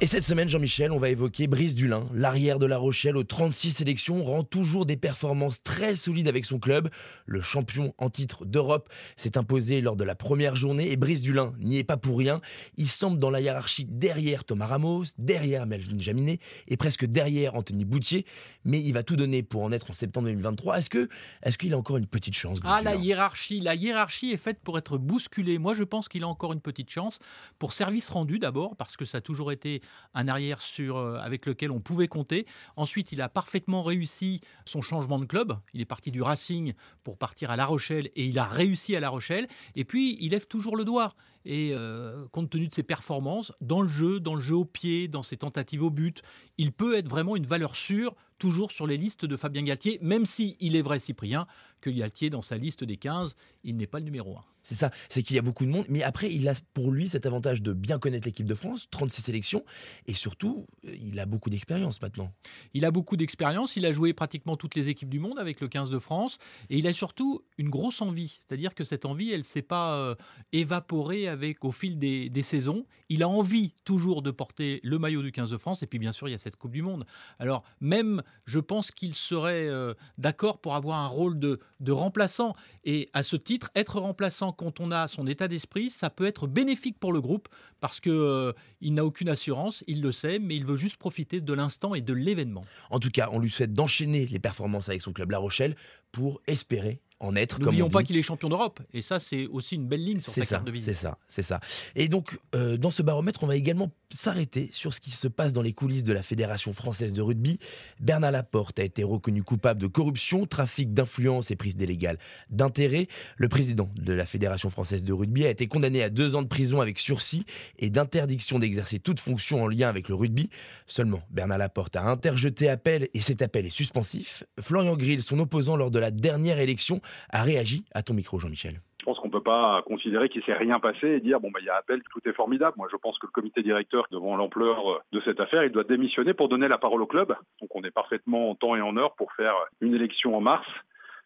Et 0.00 0.08
cette 0.08 0.24
semaine, 0.24 0.48
Jean-Michel, 0.48 0.90
on 0.90 0.98
va 0.98 1.08
évoquer 1.08 1.46
Brice 1.46 1.76
Dulin. 1.76 2.06
L'arrière 2.12 2.58
de 2.58 2.66
La 2.66 2.78
Rochelle 2.78 3.16
aux 3.16 3.22
36 3.22 3.70
sélections 3.70 4.24
rend 4.24 4.42
toujours 4.42 4.86
des 4.86 4.96
performances 4.96 5.62
très 5.62 5.94
solides 5.94 6.26
avec 6.26 6.46
son 6.46 6.58
club. 6.58 6.90
Le 7.26 7.40
champion 7.40 7.94
en 7.96 8.10
titre 8.10 8.44
d'Europe 8.44 8.88
s'est 9.16 9.38
imposé 9.38 9.80
lors 9.80 9.94
de 9.94 10.02
la 10.02 10.16
première 10.16 10.56
journée 10.56 10.90
et 10.90 10.96
Brice 10.96 11.22
Dulin 11.22 11.54
n'y 11.60 11.78
est 11.78 11.84
pas 11.84 11.96
pour 11.96 12.18
rien. 12.18 12.40
Il 12.76 12.88
semble 12.88 13.20
dans 13.20 13.30
la 13.30 13.40
hiérarchie 13.40 13.86
derrière 13.88 14.42
Thomas 14.42 14.66
Ramos, 14.66 15.04
derrière 15.16 15.64
Melvin 15.64 16.00
Jaminet 16.00 16.40
et 16.66 16.76
presque 16.76 17.06
derrière 17.06 17.54
Anthony 17.54 17.84
Boutier. 17.84 18.26
Mais 18.64 18.80
il 18.80 18.92
va 18.92 19.04
tout 19.04 19.16
donner 19.16 19.44
pour 19.44 19.62
en 19.62 19.70
être 19.70 19.90
en 19.90 19.94
septembre 19.94 20.26
2023. 20.26 20.78
Est-ce 20.78 20.90
que, 20.90 21.08
est-ce 21.44 21.56
qu'il 21.56 21.72
a 21.72 21.78
encore 21.78 21.98
une 21.98 22.08
petite 22.08 22.34
chance 22.34 22.58
Ah, 22.64 22.82
la 22.82 22.96
hiérarchie, 22.96 23.60
la 23.60 23.76
hiérarchie 23.76 24.32
est 24.32 24.38
faite 24.38 24.58
pour 24.64 24.76
être 24.76 24.98
bousculée. 24.98 25.58
Moi, 25.58 25.74
je 25.74 25.84
pense 25.84 26.08
qu'il 26.08 26.24
a 26.24 26.28
encore 26.28 26.52
une 26.52 26.60
petite 26.60 26.90
chance 26.90 27.20
pour 27.60 27.72
service 27.72 28.10
rendu 28.10 28.40
d'abord 28.40 28.74
parce 28.74 28.96
que 28.96 29.04
ça 29.04 29.18
a 29.18 29.20
toujours 29.20 29.52
été 29.52 29.80
un 30.14 30.28
arrière 30.28 30.62
sur, 30.62 30.96
euh, 30.96 31.18
avec 31.18 31.46
lequel 31.46 31.70
on 31.70 31.80
pouvait 31.80 32.08
compter. 32.08 32.46
Ensuite, 32.76 33.12
il 33.12 33.20
a 33.20 33.28
parfaitement 33.28 33.82
réussi 33.82 34.40
son 34.64 34.82
changement 34.82 35.18
de 35.18 35.24
club. 35.24 35.58
Il 35.72 35.80
est 35.80 35.86
parti 35.86 36.10
du 36.10 36.22
Racing 36.22 36.74
pour 37.02 37.18
partir 37.18 37.50
à 37.50 37.56
La 37.56 37.66
Rochelle 37.66 38.10
et 38.14 38.24
il 38.24 38.38
a 38.38 38.44
réussi 38.44 38.96
à 38.96 39.00
La 39.00 39.08
Rochelle. 39.08 39.48
Et 39.74 39.84
puis, 39.84 40.16
il 40.20 40.30
lève 40.30 40.46
toujours 40.46 40.76
le 40.76 40.84
doigt. 40.84 41.14
Et 41.46 41.72
euh, 41.74 42.26
compte 42.32 42.48
tenu 42.48 42.68
de 42.68 42.74
ses 42.74 42.82
performances, 42.82 43.52
dans 43.60 43.82
le 43.82 43.88
jeu, 43.88 44.18
dans 44.18 44.34
le 44.34 44.40
jeu 44.40 44.54
au 44.54 44.64
pied, 44.64 45.08
dans 45.08 45.22
ses 45.22 45.36
tentatives 45.36 45.82
au 45.82 45.90
but, 45.90 46.22
il 46.56 46.72
peut 46.72 46.96
être 46.96 47.08
vraiment 47.08 47.36
une 47.36 47.46
valeur 47.46 47.76
sûre, 47.76 48.14
toujours 48.44 48.72
sur 48.72 48.86
les 48.86 48.98
listes 48.98 49.24
de 49.24 49.38
Fabien 49.38 49.62
Galtier, 49.62 49.98
même 50.02 50.26
si 50.26 50.58
il 50.60 50.76
est 50.76 50.82
vrai, 50.82 51.00
Cyprien, 51.00 51.46
que 51.80 51.88
Galtier, 51.88 52.28
dans 52.28 52.42
sa 52.42 52.58
liste 52.58 52.84
des 52.84 52.98
15, 52.98 53.36
il 53.62 53.74
n'est 53.78 53.86
pas 53.86 54.00
le 54.00 54.04
numéro 54.04 54.36
1. 54.36 54.44
C'est 54.64 54.74
ça, 54.74 54.90
c'est 55.10 55.22
qu'il 55.22 55.36
y 55.36 55.38
a 55.38 55.42
beaucoup 55.42 55.66
de 55.66 55.70
monde, 55.70 55.84
mais 55.90 56.02
après, 56.02 56.32
il 56.32 56.48
a 56.48 56.54
pour 56.72 56.90
lui 56.90 57.10
cet 57.10 57.26
avantage 57.26 57.60
de 57.60 57.74
bien 57.74 57.98
connaître 57.98 58.26
l'équipe 58.26 58.46
de 58.46 58.54
France, 58.54 58.88
36 58.90 59.20
sélections, 59.20 59.62
et 60.06 60.14
surtout, 60.14 60.66
euh, 60.86 60.96
il 61.02 61.20
a 61.20 61.26
beaucoup 61.26 61.50
d'expérience 61.50 62.00
maintenant. 62.00 62.32
Il 62.72 62.86
a 62.86 62.90
beaucoup 62.90 63.18
d'expérience, 63.18 63.76
il 63.76 63.84
a 63.84 63.92
joué 63.92 64.14
pratiquement 64.14 64.56
toutes 64.56 64.74
les 64.74 64.88
équipes 64.88 65.10
du 65.10 65.18
monde 65.18 65.38
avec 65.38 65.60
le 65.60 65.68
15 65.68 65.90
de 65.90 65.98
France, 65.98 66.38
et 66.70 66.78
il 66.78 66.86
a 66.86 66.94
surtout 66.94 67.44
une 67.58 67.68
grosse 67.68 68.00
envie, 68.00 68.38
c'est-à-dire 68.40 68.74
que 68.74 68.84
cette 68.84 69.04
envie, 69.04 69.32
elle 69.32 69.40
ne 69.40 69.44
s'est 69.44 69.60
pas 69.60 69.96
euh, 69.96 70.14
évaporée 70.54 71.28
avec, 71.28 71.62
au 71.62 71.72
fil 71.72 71.98
des, 71.98 72.42
saisons. 72.42 72.86
Il 73.10 73.22
a 73.22 73.28
envie 73.28 73.74
toujours 73.84 74.22
de 74.22 74.30
porter 74.30 74.80
le 74.82 74.98
maillot 74.98 75.22
du 75.22 75.30
15 75.30 75.50
de 75.50 75.58
France, 75.58 75.82
et 75.82 75.86
puis 75.86 75.98
bien 75.98 76.12
sûr, 76.12 76.26
il 76.26 76.32
y 76.32 76.34
a 76.34 76.38
cette 76.38 76.56
Coupe 76.56 76.72
du 76.72 76.80
Monde. 76.80 77.04
Alors, 77.38 77.64
même, 77.82 78.22
je 78.46 78.58
pense 78.58 78.90
qu'il 78.90 79.14
serait 79.14 79.68
euh, 79.68 79.94
d'accord 80.18 80.58
pour 80.58 80.74
avoir 80.74 80.98
un 80.98 81.06
rôle 81.06 81.38
de, 81.38 81.58
remplaçant, 81.88 82.54
et 82.84 83.08
à 83.12 83.22
ce 83.22 83.36
titre, 83.36 83.70
être 83.74 84.00
remplaçant 84.00 84.52
quand 84.52 84.80
on 84.80 84.90
a 84.90 85.08
son 85.08 85.26
état 85.26 85.48
d'esprit, 85.48 85.90
ça 85.90 86.10
peut 86.10 86.26
être 86.26 86.46
bénéfique 86.46 86.98
pour 86.98 87.12
le 87.12 87.20
groupe 87.20 87.48
parce 87.80 88.00
que 88.00 88.10
euh, 88.10 88.52
il 88.80 88.94
n'a 88.94 89.04
aucune 89.04 89.28
assurance, 89.28 89.84
il 89.86 90.00
le 90.00 90.12
sait, 90.12 90.38
mais 90.38 90.56
il 90.56 90.64
veut 90.64 90.76
juste 90.76 90.96
profiter 90.96 91.40
de 91.40 91.52
l'instant 91.52 91.94
et 91.94 92.00
de 92.00 92.12
l'événement. 92.12 92.64
En 92.90 92.98
tout 92.98 93.10
cas, 93.10 93.28
on 93.32 93.38
lui 93.38 93.50
souhaite 93.50 93.72
d'enchaîner 93.72 94.26
les 94.26 94.38
performances 94.38 94.88
avec 94.88 95.02
son 95.02 95.12
club 95.12 95.30
La 95.30 95.38
Rochelle 95.38 95.76
pour 96.12 96.40
espérer 96.46 97.00
en 97.24 97.34
être. 97.36 97.60
N'oublions 97.60 97.88
pas 97.88 98.02
qu'il 98.02 98.16
est 98.16 98.22
champion 98.22 98.48
d'Europe. 98.48 98.80
Et 98.92 99.02
ça, 99.02 99.18
c'est 99.20 99.46
aussi 99.46 99.74
une 99.76 99.86
belle 99.86 100.04
ligne 100.04 100.18
sur 100.18 100.32
sa 100.32 100.46
carte 100.46 100.64
de 100.64 100.70
visite. 100.70 100.94
C'est 100.94 101.00
ça, 101.00 101.18
c'est 101.28 101.42
ça. 101.42 101.60
Et 101.94 102.08
donc, 102.08 102.38
euh, 102.54 102.76
dans 102.76 102.90
ce 102.90 103.02
baromètre, 103.02 103.42
on 103.42 103.46
va 103.46 103.56
également 103.56 103.90
s'arrêter 104.10 104.70
sur 104.72 104.94
ce 104.94 105.00
qui 105.00 105.10
se 105.10 105.28
passe 105.28 105.52
dans 105.52 105.62
les 105.62 105.72
coulisses 105.72 106.04
de 106.04 106.12
la 106.12 106.22
Fédération 106.22 106.72
française 106.72 107.12
de 107.12 107.22
rugby. 107.22 107.58
Bernard 108.00 108.32
Laporte 108.32 108.78
a 108.78 108.84
été 108.84 109.02
reconnu 109.02 109.42
coupable 109.42 109.80
de 109.80 109.86
corruption, 109.86 110.46
trafic 110.46 110.92
d'influence 110.92 111.50
et 111.50 111.56
prise 111.56 111.76
délégale 111.76 112.18
d'intérêt. 112.50 113.08
Le 113.36 113.48
président 113.48 113.90
de 113.96 114.12
la 114.12 114.26
Fédération 114.26 114.70
française 114.70 115.04
de 115.04 115.12
rugby 115.12 115.46
a 115.46 115.50
été 115.50 115.66
condamné 115.66 116.02
à 116.02 116.10
deux 116.10 116.34
ans 116.34 116.42
de 116.42 116.48
prison 116.48 116.80
avec 116.80 116.98
sursis 116.98 117.44
et 117.78 117.90
d'interdiction 117.90 118.58
d'exercer 118.58 118.98
toute 118.98 119.20
fonction 119.20 119.62
en 119.62 119.68
lien 119.68 119.88
avec 119.88 120.08
le 120.08 120.14
rugby. 120.14 120.50
Seulement, 120.86 121.22
Bernard 121.30 121.58
Laporte 121.58 121.96
a 121.96 122.02
interjeté 122.02 122.68
appel 122.68 123.08
et 123.14 123.20
cet 123.20 123.42
appel 123.42 123.66
est 123.66 123.70
suspensif. 123.70 124.44
Florian 124.60 124.96
Grill, 124.96 125.22
son 125.22 125.38
opposant 125.38 125.76
lors 125.76 125.90
de 125.90 125.98
la 125.98 126.10
dernière 126.10 126.58
élection, 126.58 127.00
a 127.30 127.42
réagi 127.42 127.84
à 127.94 128.02
ton 128.02 128.14
micro, 128.14 128.38
Jean-Michel 128.38 128.80
je 129.04 129.10
pense 129.10 129.18
qu'on 129.18 129.28
ne 129.28 129.32
peut 129.32 129.42
pas 129.42 129.82
considérer 129.82 130.30
qu'il 130.30 130.42
s'est 130.44 130.54
rien 130.54 130.80
passé 130.80 131.06
et 131.06 131.20
dire 131.20 131.38
bon 131.38 131.50
bah 131.50 131.58
il 131.60 131.66
y 131.66 131.68
a 131.68 131.76
appel, 131.76 132.02
tout 132.10 132.26
est 132.26 132.32
formidable. 132.32 132.72
Moi 132.78 132.88
je 132.90 132.96
pense 132.96 133.18
que 133.18 133.26
le 133.26 133.32
comité 133.32 133.62
directeur, 133.62 134.06
devant 134.10 134.34
l'ampleur 134.34 135.02
de 135.12 135.20
cette 135.26 135.40
affaire, 135.40 135.62
il 135.62 135.70
doit 135.70 135.84
démissionner 135.84 136.32
pour 136.32 136.48
donner 136.48 136.68
la 136.68 136.78
parole 136.78 137.02
au 137.02 137.06
club. 137.06 137.36
Donc 137.60 137.68
on 137.76 137.82
est 137.82 137.90
parfaitement 137.90 138.48
en 138.48 138.54
temps 138.54 138.76
et 138.76 138.80
en 138.80 138.96
heure 138.96 139.14
pour 139.16 139.30
faire 139.34 139.52
une 139.82 139.94
élection 139.94 140.34
en 140.34 140.40
mars, 140.40 140.66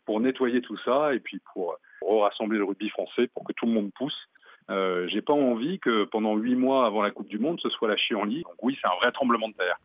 pour 0.06 0.18
nettoyer 0.18 0.60
tout 0.60 0.76
ça 0.84 1.14
et 1.14 1.20
puis 1.20 1.40
pour, 1.54 1.76
rassembler 2.02 2.58
le 2.58 2.64
rugby 2.64 2.88
français 2.88 3.28
pour 3.28 3.44
que 3.44 3.52
tout 3.52 3.66
le 3.66 3.72
monde 3.72 3.92
pousse. 3.94 4.28
Euh, 4.70 5.06
J'ai 5.06 5.22
pas 5.22 5.32
envie 5.32 5.78
que 5.78 6.02
pendant 6.02 6.34
huit 6.34 6.56
mois 6.56 6.84
avant 6.84 7.02
la 7.02 7.12
Coupe 7.12 7.28
du 7.28 7.38
Monde, 7.38 7.60
ce 7.62 7.68
soit 7.68 7.86
la 7.86 7.96
chienlit. 7.96 8.42
Donc 8.42 8.56
oui, 8.62 8.76
c'est 8.80 8.88
un 8.88 8.96
vrai 9.00 9.12
tremblement 9.12 9.48
de 9.48 9.54
terre. 9.54 9.78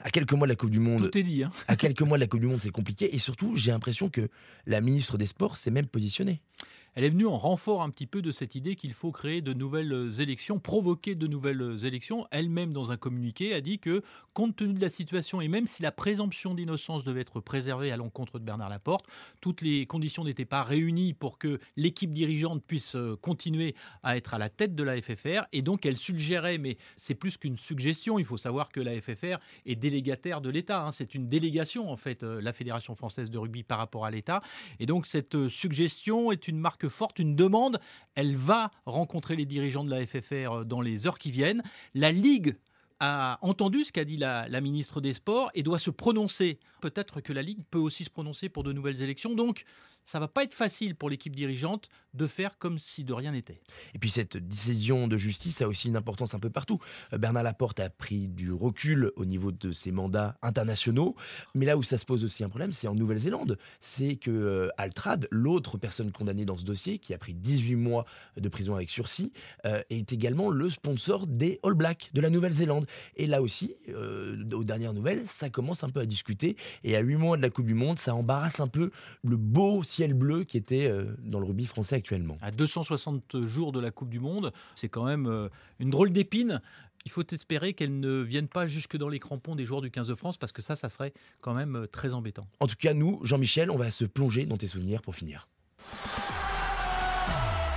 À 0.00 0.10
quelques 0.10 0.32
mois 0.32 0.46
de 0.46 0.52
la 0.52 0.56
Coupe 0.56 0.70
du 0.70 0.80
Monde. 0.80 1.10
Tout 1.10 1.18
est 1.18 1.22
dit. 1.22 1.44
Hein. 1.44 1.52
À 1.68 1.76
quelques 1.76 2.02
mois 2.02 2.18
de 2.18 2.22
la 2.22 2.26
Coupe 2.26 2.40
du 2.40 2.46
Monde, 2.46 2.60
c'est 2.60 2.70
compliqué. 2.70 3.14
Et 3.14 3.18
surtout, 3.18 3.56
j'ai 3.56 3.70
l'impression 3.70 4.08
que 4.08 4.28
la 4.66 4.80
ministre 4.80 5.18
des 5.18 5.26
Sports 5.26 5.56
s'est 5.56 5.70
même 5.70 5.86
positionnée. 5.86 6.40
Elle 6.94 7.04
est 7.04 7.10
venue 7.10 7.26
en 7.26 7.38
renfort 7.38 7.82
un 7.82 7.90
petit 7.90 8.06
peu 8.06 8.20
de 8.20 8.32
cette 8.32 8.54
idée 8.54 8.76
qu'il 8.76 8.92
faut 8.92 9.12
créer 9.12 9.40
de 9.40 9.54
nouvelles 9.54 10.20
élections, 10.20 10.58
provoquer 10.58 11.14
de 11.14 11.26
nouvelles 11.26 11.84
élections. 11.84 12.26
Elle-même, 12.30 12.72
dans 12.72 12.90
un 12.90 12.98
communiqué, 12.98 13.54
a 13.54 13.62
dit 13.62 13.78
que, 13.78 14.02
compte 14.34 14.56
tenu 14.56 14.74
de 14.74 14.80
la 14.80 14.90
situation, 14.90 15.40
et 15.40 15.48
même 15.48 15.66
si 15.66 15.82
la 15.82 15.92
présomption 15.92 16.54
d'innocence 16.54 17.04
devait 17.04 17.22
être 17.22 17.40
préservée 17.40 17.92
à 17.92 17.96
l'encontre 17.96 18.38
de 18.38 18.44
Bernard 18.44 18.68
Laporte, 18.68 19.06
toutes 19.40 19.62
les 19.62 19.86
conditions 19.86 20.24
n'étaient 20.24 20.44
pas 20.44 20.62
réunies 20.62 21.14
pour 21.14 21.38
que 21.38 21.60
l'équipe 21.76 22.12
dirigeante 22.12 22.62
puisse 22.62 22.94
euh, 22.94 23.16
continuer 23.20 23.74
à 24.02 24.16
être 24.16 24.34
à 24.34 24.38
la 24.38 24.50
tête 24.50 24.74
de 24.74 24.82
la 24.82 25.00
FFR. 25.00 25.46
Et 25.52 25.62
donc, 25.62 25.86
elle 25.86 25.96
suggérait, 25.96 26.58
mais 26.58 26.76
c'est 26.96 27.14
plus 27.14 27.38
qu'une 27.38 27.58
suggestion, 27.58 28.18
il 28.18 28.24
faut 28.26 28.36
savoir 28.36 28.70
que 28.70 28.80
la 28.80 29.00
FFR 29.00 29.38
est 29.64 29.76
délégataire 29.76 30.40
de 30.40 30.50
l'État. 30.50 30.84
Hein. 30.84 30.92
C'est 30.92 31.14
une 31.14 31.28
délégation, 31.28 31.90
en 31.90 31.96
fait, 31.96 32.22
euh, 32.22 32.42
la 32.42 32.52
Fédération 32.52 32.94
française 32.94 33.30
de 33.30 33.38
rugby 33.38 33.62
par 33.62 33.78
rapport 33.78 34.04
à 34.04 34.10
l'État. 34.10 34.42
Et 34.78 34.86
donc, 34.86 35.06
cette 35.06 35.34
euh, 35.34 35.48
suggestion 35.48 36.32
est 36.32 36.48
une 36.48 36.58
marque 36.58 36.81
forte, 36.88 37.18
une 37.18 37.36
demande. 37.36 37.80
Elle 38.14 38.36
va 38.36 38.70
rencontrer 38.86 39.36
les 39.36 39.46
dirigeants 39.46 39.84
de 39.84 39.90
la 39.90 40.06
FFR 40.06 40.64
dans 40.64 40.80
les 40.80 41.06
heures 41.06 41.18
qui 41.18 41.30
viennent. 41.30 41.62
La 41.94 42.12
Ligue 42.12 42.56
a 43.00 43.38
entendu 43.42 43.84
ce 43.84 43.92
qu'a 43.92 44.04
dit 44.04 44.16
la, 44.16 44.48
la, 44.48 44.60
ministre 44.60 45.00
des 45.00 45.14
Sports 45.14 45.50
et 45.54 45.64
doit 45.64 45.80
se 45.80 45.90
prononcer. 45.90 46.60
Peut-être 46.80 47.20
que 47.20 47.32
la 47.32 47.42
Ligue 47.42 47.64
peut 47.70 47.78
aussi 47.78 48.04
se 48.04 48.10
prononcer 48.10 48.48
pour 48.48 48.62
de 48.62 48.72
nouvelles 48.72 49.02
élections. 49.02 49.34
Donc, 49.34 49.64
ça 50.04 50.18
va 50.18 50.28
pas 50.28 50.44
être 50.44 50.54
facile 50.54 50.94
pour 50.94 51.10
l'équipe 51.10 51.34
dirigeante 51.34 51.88
de 52.14 52.26
faire 52.26 52.58
comme 52.58 52.78
si 52.78 53.04
de 53.04 53.12
rien 53.12 53.32
n'était. 53.32 53.60
Et 53.94 53.98
puis 53.98 54.10
cette 54.10 54.36
décision 54.36 55.08
de 55.08 55.16
justice 55.16 55.62
a 55.62 55.68
aussi 55.68 55.88
une 55.88 55.96
importance 55.96 56.34
un 56.34 56.38
peu 56.38 56.50
partout. 56.50 56.78
Euh, 57.12 57.18
Bernard 57.18 57.42
Laporte 57.42 57.80
a 57.80 57.88
pris 57.88 58.28
du 58.28 58.52
recul 58.52 59.12
au 59.16 59.24
niveau 59.24 59.52
de 59.52 59.72
ses 59.72 59.92
mandats 59.92 60.36
internationaux, 60.42 61.16
mais 61.54 61.66
là 61.66 61.76
où 61.76 61.82
ça 61.82 61.98
se 61.98 62.04
pose 62.04 62.24
aussi 62.24 62.44
un 62.44 62.48
problème, 62.48 62.72
c'est 62.72 62.88
en 62.88 62.94
Nouvelle-Zélande. 62.94 63.58
C'est 63.80 64.16
que 64.16 64.30
euh, 64.30 64.68
Altrad, 64.76 65.28
l'autre 65.30 65.78
personne 65.78 66.12
condamnée 66.12 66.44
dans 66.44 66.56
ce 66.56 66.64
dossier, 66.64 66.98
qui 66.98 67.14
a 67.14 67.18
pris 67.18 67.34
18 67.34 67.76
mois 67.76 68.04
de 68.36 68.48
prison 68.48 68.74
avec 68.74 68.90
sursis, 68.90 69.32
euh, 69.64 69.82
est 69.90 70.12
également 70.12 70.50
le 70.50 70.68
sponsor 70.68 71.26
des 71.26 71.60
All 71.62 71.74
Blacks 71.74 72.10
de 72.12 72.20
la 72.20 72.30
Nouvelle-Zélande. 72.30 72.86
Et 73.16 73.26
là 73.26 73.40
aussi, 73.42 73.76
aux 74.52 74.64
dernières 74.64 74.92
nouvelles, 74.92 75.26
ça 75.26 75.50
commence 75.50 75.84
un 75.84 75.88
peu 75.88 76.00
à 76.00 76.06
discuter. 76.06 76.56
Et 76.84 76.96
à 76.96 77.00
8 77.00 77.16
mois 77.16 77.36
de 77.36 77.42
la 77.42 77.50
Coupe 77.50 77.66
du 77.66 77.74
Monde, 77.74 77.98
ça 77.98 78.14
embarrasse 78.14 78.60
un 78.60 78.68
peu 78.68 78.90
le 79.22 79.36
beau 79.36 79.82
ciel 79.92 80.14
bleu 80.14 80.44
qui 80.44 80.56
était 80.56 80.86
euh, 80.86 81.14
dans 81.18 81.38
le 81.38 81.46
rugby 81.46 81.66
français 81.66 81.96
actuellement. 81.96 82.38
À 82.40 82.50
260 82.50 83.46
jours 83.46 83.72
de 83.72 83.80
la 83.80 83.90
Coupe 83.90 84.08
du 84.08 84.20
Monde, 84.20 84.52
c'est 84.74 84.88
quand 84.88 85.04
même 85.04 85.26
euh, 85.26 85.48
une 85.78 85.90
drôle 85.90 86.10
d'épine. 86.12 86.60
Il 87.04 87.10
faut 87.10 87.24
espérer 87.32 87.74
qu'elle 87.74 87.98
ne 88.00 88.20
vienne 88.20 88.48
pas 88.48 88.66
jusque 88.66 88.96
dans 88.96 89.08
les 89.08 89.18
crampons 89.18 89.56
des 89.56 89.64
joueurs 89.64 89.82
du 89.82 89.90
15 89.90 90.06
de 90.06 90.14
France 90.14 90.38
parce 90.38 90.52
que 90.52 90.62
ça, 90.62 90.76
ça 90.76 90.88
serait 90.88 91.12
quand 91.40 91.54
même 91.54 91.76
euh, 91.76 91.86
très 91.86 92.14
embêtant. 92.14 92.46
En 92.60 92.66
tout 92.66 92.76
cas, 92.78 92.94
nous, 92.94 93.20
Jean-Michel, 93.22 93.70
on 93.70 93.76
va 93.76 93.90
se 93.90 94.04
plonger 94.04 94.46
dans 94.46 94.56
tes 94.56 94.68
souvenirs 94.68 95.02
pour 95.02 95.14
finir. 95.14 95.48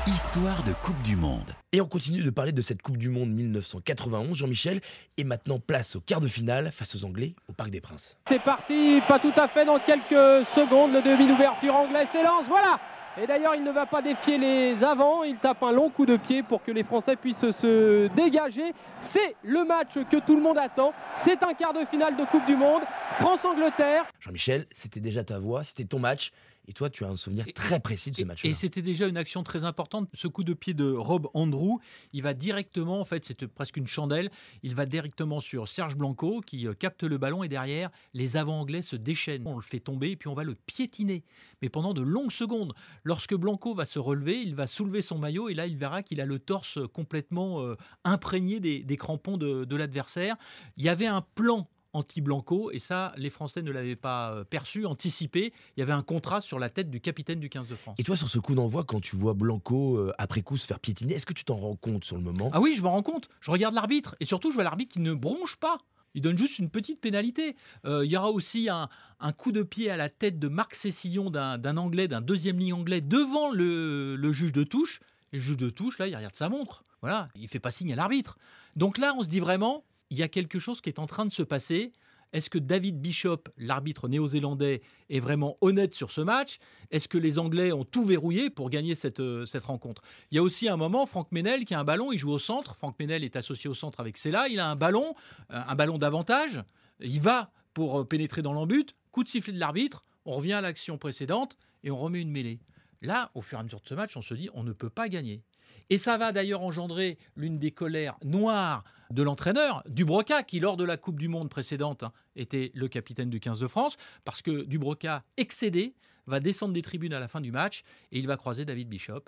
Histoire 0.07 0.61
de 0.61 0.71
Coupe 0.83 1.01
du 1.01 1.15
Monde. 1.15 1.49
Et 1.71 1.81
on 1.81 1.87
continue 1.87 2.21
de 2.21 2.29
parler 2.29 2.51
de 2.51 2.61
cette 2.61 2.83
Coupe 2.83 2.97
du 2.97 3.09
Monde 3.09 3.31
1991, 3.31 4.37
Jean-Michel. 4.37 4.79
Et 5.17 5.23
maintenant, 5.23 5.57
place 5.57 5.95
au 5.95 5.99
quart 5.99 6.21
de 6.21 6.27
finale 6.27 6.71
face 6.71 6.95
aux 6.95 7.05
Anglais 7.05 7.33
au 7.49 7.53
Parc 7.53 7.71
des 7.71 7.81
Princes. 7.81 8.15
C'est 8.27 8.43
parti, 8.43 9.01
pas 9.07 9.17
tout 9.17 9.33
à 9.35 9.47
fait 9.47 9.65
dans 9.65 9.79
quelques 9.79 10.45
secondes. 10.53 10.93
Le 10.93 11.01
demi-ouverture 11.01 11.73
anglais 11.73 12.05
s'élance, 12.11 12.45
voilà 12.47 12.79
et 13.17 13.27
d'ailleurs, 13.27 13.55
il 13.55 13.63
ne 13.63 13.71
va 13.71 13.85
pas 13.85 14.01
défier 14.01 14.37
les 14.37 14.83
avants, 14.83 15.23
il 15.23 15.37
tape 15.37 15.63
un 15.63 15.71
long 15.71 15.89
coup 15.89 16.05
de 16.05 16.17
pied 16.17 16.43
pour 16.43 16.61
que 16.61 16.71
les 16.71 16.83
Français 16.83 17.15
puissent 17.15 17.49
se 17.49 18.07
dégager. 18.13 18.73
C'est 18.99 19.37
le 19.41 19.63
match 19.63 19.93
que 20.11 20.17
tout 20.19 20.35
le 20.35 20.41
monde 20.41 20.57
attend. 20.57 20.91
C'est 21.23 21.41
un 21.41 21.53
quart 21.53 21.71
de 21.71 21.85
finale 21.85 22.17
de 22.17 22.25
Coupe 22.25 22.45
du 22.45 22.57
Monde. 22.57 22.81
France-Angleterre. 23.21 24.03
Jean-Michel, 24.19 24.65
c'était 24.73 24.99
déjà 24.99 25.23
ta 25.23 25.39
voix, 25.39 25.63
c'était 25.63 25.85
ton 25.85 25.99
match. 25.99 26.33
Et 26.67 26.73
toi, 26.73 26.89
tu 26.89 27.05
as 27.05 27.09
un 27.09 27.15
souvenir 27.15 27.45
très 27.53 27.79
précis 27.79 28.11
de 28.11 28.15
ce 28.15 28.23
match-là. 28.23 28.49
Et 28.49 28.53
c'était 28.53 28.81
déjà 28.81 29.07
une 29.07 29.17
action 29.17 29.43
très 29.43 29.63
importante. 29.63 30.09
Ce 30.13 30.27
coup 30.27 30.43
de 30.43 30.53
pied 30.53 30.73
de 30.73 30.91
Rob 30.91 31.29
Andrew, 31.33 31.79
il 32.13 32.23
va 32.23 32.33
directement, 32.33 32.99
en 32.99 33.05
fait, 33.05 33.25
c'est 33.25 33.47
presque 33.47 33.77
une 33.77 33.87
chandelle, 33.87 34.31
il 34.63 34.75
va 34.75 34.85
directement 34.85 35.41
sur 35.41 35.67
Serge 35.67 35.95
Blanco 35.95 36.41
qui 36.41 36.67
euh, 36.67 36.73
capte 36.73 37.03
le 37.03 37.17
ballon 37.17 37.43
et 37.43 37.47
derrière, 37.47 37.89
les 38.13 38.37
avants 38.37 38.59
anglais 38.59 38.81
se 38.81 38.95
déchaînent. 38.95 39.43
On 39.45 39.55
le 39.55 39.61
fait 39.61 39.79
tomber 39.79 40.11
et 40.11 40.15
puis 40.15 40.27
on 40.27 40.33
va 40.33 40.43
le 40.43 40.55
piétiner. 40.55 41.23
Mais 41.61 41.69
pendant 41.69 41.93
de 41.93 42.01
longues 42.01 42.31
secondes, 42.31 42.73
lorsque 43.03 43.35
Blanco 43.35 43.73
va 43.73 43.85
se 43.85 43.99
relever, 43.99 44.41
il 44.41 44.55
va 44.55 44.67
soulever 44.67 45.01
son 45.01 45.17
maillot 45.17 45.49
et 45.49 45.53
là, 45.53 45.67
il 45.67 45.77
verra 45.77 46.03
qu'il 46.03 46.19
a 46.21 46.25
le 46.25 46.39
torse 46.39 46.79
complètement 46.93 47.61
euh, 47.61 47.75
imprégné 48.03 48.59
des, 48.59 48.97
crampons 48.97 49.37
de, 49.37 49.65
de 49.65 49.75
l'adversaire. 49.75 50.35
Il 50.77 50.83
y 50.83 50.89
avait 50.89 51.05
un 51.05 51.21
plan 51.21 51.67
anti-Blanco, 51.95 52.71
et 52.71 52.79
ça, 52.79 53.13
les 53.17 53.29
Français 53.29 53.61
ne 53.61 53.71
l'avaient 53.71 53.95
pas 53.95 54.31
euh, 54.31 54.43
perçu, 54.43 54.85
anticipé. 54.85 55.53
Il 55.75 55.79
y 55.79 55.83
avait 55.83 55.93
un 55.93 56.03
contrat 56.03 56.41
sur 56.41 56.59
la 56.59 56.69
tête 56.69 56.89
du 56.89 56.99
capitaine 56.99 57.39
du 57.39 57.49
15 57.49 57.67
de 57.67 57.75
France. 57.75 57.95
Et 57.97 58.03
toi, 58.03 58.15
sur 58.15 58.29
ce 58.29 58.39
coup 58.39 58.55
d'envoi, 58.55 58.83
quand 58.83 59.01
tu 59.01 59.15
vois 59.15 59.33
Blanco 59.33 59.97
euh, 59.97 60.13
après 60.17 60.41
coup 60.41 60.57
se 60.57 60.65
faire 60.65 60.79
piétiner, 60.79 61.15
est-ce 61.15 61.25
que 61.25 61.33
tu 61.33 61.45
t'en 61.45 61.55
rends 61.55 61.75
compte 61.75 62.03
sur 62.03 62.17
le 62.17 62.21
moment? 62.21 62.49
Ah 62.53 62.61
oui, 62.61 62.75
je 62.75 62.83
m'en 62.83 62.91
rends 62.91 63.03
compte. 63.03 63.29
Je 63.41 63.51
regarde 63.51 63.73
l'arbitre, 63.73 64.15
et 64.19 64.25
surtout, 64.25 64.51
je 64.51 64.55
vois 64.55 64.63
l'arbitre 64.63 64.93
qui 64.93 64.99
ne 64.99 65.13
bronche 65.13 65.55
pas. 65.55 65.79
Il 66.15 66.21
donne 66.21 66.37
juste 66.37 66.59
une 66.59 66.69
petite 66.69 67.01
pénalité. 67.01 67.55
Euh, 67.85 68.05
il 68.05 68.11
y 68.11 68.17
aura 68.17 68.31
aussi 68.31 68.69
un, 68.69 68.87
coup 69.33 69.51
de 69.51 69.63
pied 69.63 69.89
à 69.89 69.97
la 69.97 70.07
tête 70.07 70.39
de 70.39 70.47
Marc 70.47 70.73
Cessillon, 70.73 71.29
d'un 71.29 71.77
Anglais, 71.77 72.07
d'un 72.07 72.21
deuxième 72.21 72.57
ligne 72.57 72.73
anglais, 72.73 73.01
devant 73.01 73.51
le, 73.51 74.15
le 74.15 74.31
juge 74.31 74.53
de 74.53 74.63
touche. 74.63 75.01
Et 75.33 75.37
le 75.37 75.41
juge 75.41 75.57
de 75.57 75.69
touche, 75.69 75.99
là, 75.99 76.07
il 76.07 76.15
regarde 76.15 76.35
sa 76.35 76.47
montre. 76.47 76.83
Voilà, 77.01 77.27
il 77.35 77.47
fait 77.49 77.59
pas 77.59 77.71
signe 77.71 77.91
à 77.91 77.95
l'arbitre. 77.95 78.37
Donc 78.75 78.97
là, 78.97 79.13
on 79.17 79.23
se 79.23 79.29
dit 79.29 79.41
vraiment, 79.41 79.83
il 80.09 80.17
y 80.17 80.23
a 80.23 80.27
quelque 80.27 80.59
chose 80.59 80.81
qui 80.81 80.89
est 80.89 80.99
en 80.99 81.07
train 81.07 81.25
de 81.25 81.31
se 81.31 81.43
passer. 81.43 81.91
Est-ce 82.33 82.49
que 82.49 82.57
David 82.57 82.99
Bishop, 82.99 83.43
l'arbitre 83.57 84.09
néo-zélandais, 84.09 84.81
est 85.09 85.19
vraiment 85.19 85.57
honnête 85.61 85.93
sur 85.93 86.11
ce 86.11 86.19
match? 86.19 86.57
Est-ce 86.91 87.07
que 87.07 87.17
les 87.17 87.39
Anglais 87.39 87.71
ont 87.71 87.85
tout 87.85 88.03
verrouillé 88.03 88.49
pour 88.49 88.69
gagner 88.69 88.95
cette, 88.95 89.21
euh, 89.21 89.45
cette 89.45 89.63
rencontre? 89.63 90.01
Il 90.31 90.35
y 90.35 90.37
a 90.37 90.43
aussi 90.43 90.67
un 90.67 90.75
moment, 90.75 91.05
Franck 91.05 91.31
Menel 91.31 91.63
qui 91.63 91.73
a 91.73 91.79
un 91.79 91.85
ballon, 91.85 92.11
il 92.11 92.17
joue 92.17 92.31
au 92.31 92.39
centre. 92.39 92.75
Franck 92.75 92.99
Menel 92.99 93.23
est 93.23 93.37
associé 93.37 93.69
au 93.69 93.73
centre 93.73 94.01
avec 94.01 94.17
Sella. 94.17 94.49
Il 94.49 94.59
a 94.59 94.69
un 94.69 94.75
ballon, 94.75 95.15
euh, 95.51 95.61
un 95.65 95.75
ballon 95.75 95.97
d'avantage. 95.97 96.61
Il 96.99 97.21
va 97.21 97.51
pour 97.73 98.01
euh, 98.01 98.03
pénétrer 98.03 98.41
dans 98.41 98.53
l'embut. 98.53 98.95
Coup 99.11 99.23
de 99.23 99.29
sifflet 99.29 99.53
de 99.53 99.59
l'arbitre. 99.59 100.03
On 100.25 100.35
revient 100.35 100.53
à 100.53 100.61
l'action 100.61 100.97
précédente 100.97 101.55
et 101.83 101.91
on 101.91 101.97
remet 101.97 102.21
une 102.21 102.31
mêlée. 102.31 102.59
Là, 103.01 103.31
au 103.35 103.41
fur 103.41 103.57
et 103.57 103.61
à 103.61 103.63
mesure 103.63 103.79
de 103.79 103.87
ce 103.87 103.93
match, 103.93 104.17
on 104.17 104.21
se 104.21 104.33
dit 104.33 104.49
on 104.53 104.63
ne 104.63 104.73
peut 104.73 104.89
pas 104.89 105.07
gagner. 105.07 105.41
Et 105.89 105.97
ça 105.97 106.17
va 106.17 106.31
d'ailleurs 106.31 106.61
engendrer 106.61 107.17
l'une 107.35 107.59
des 107.59 107.71
colères 107.71 108.17
noires 108.23 108.83
de 109.11 109.21
l'entraîneur, 109.21 109.83
Dubroca, 109.87 110.43
qui 110.43 110.59
lors 110.59 110.77
de 110.77 110.83
la 110.83 110.97
Coupe 110.97 111.19
du 111.19 111.27
Monde 111.27 111.49
précédente 111.49 112.03
hein, 112.03 112.11
était 112.35 112.71
le 112.73 112.87
capitaine 112.87 113.29
du 113.29 113.39
15 113.39 113.59
de 113.59 113.67
France, 113.67 113.97
parce 114.23 114.41
que 114.41 114.63
Dubroca, 114.63 115.23
excédé, 115.37 115.93
va 116.27 116.39
descendre 116.39 116.73
des 116.73 116.81
tribunes 116.81 117.13
à 117.13 117.19
la 117.19 117.27
fin 117.27 117.39
du 117.39 117.51
match 117.51 117.83
et 118.11 118.19
il 118.19 118.25
va 118.25 118.35
croiser 118.35 118.65
David 118.65 118.89
Bishop. 118.89 119.21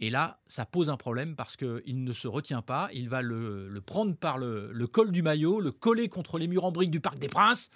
Et 0.00 0.10
là, 0.10 0.40
ça 0.46 0.64
pose 0.64 0.90
un 0.90 0.96
problème 0.96 1.34
parce 1.34 1.56
qu'il 1.56 2.04
ne 2.04 2.12
se 2.12 2.28
retient 2.28 2.62
pas. 2.62 2.88
Il 2.92 3.08
va 3.08 3.20
le, 3.20 3.82
prendre 3.84 4.14
par 4.14 4.38
le, 4.38 4.70
le, 4.72 4.86
col 4.86 5.10
du 5.10 5.22
maillot, 5.22 5.60
le 5.60 5.72
coller 5.72 6.08
contre 6.08 6.38
les 6.38 6.46
murs 6.46 6.64
en 6.64 6.72
briques 6.72 6.92
du 6.92 7.00
Parc 7.00 7.18
des 7.18 7.28
Princes. 7.28 7.68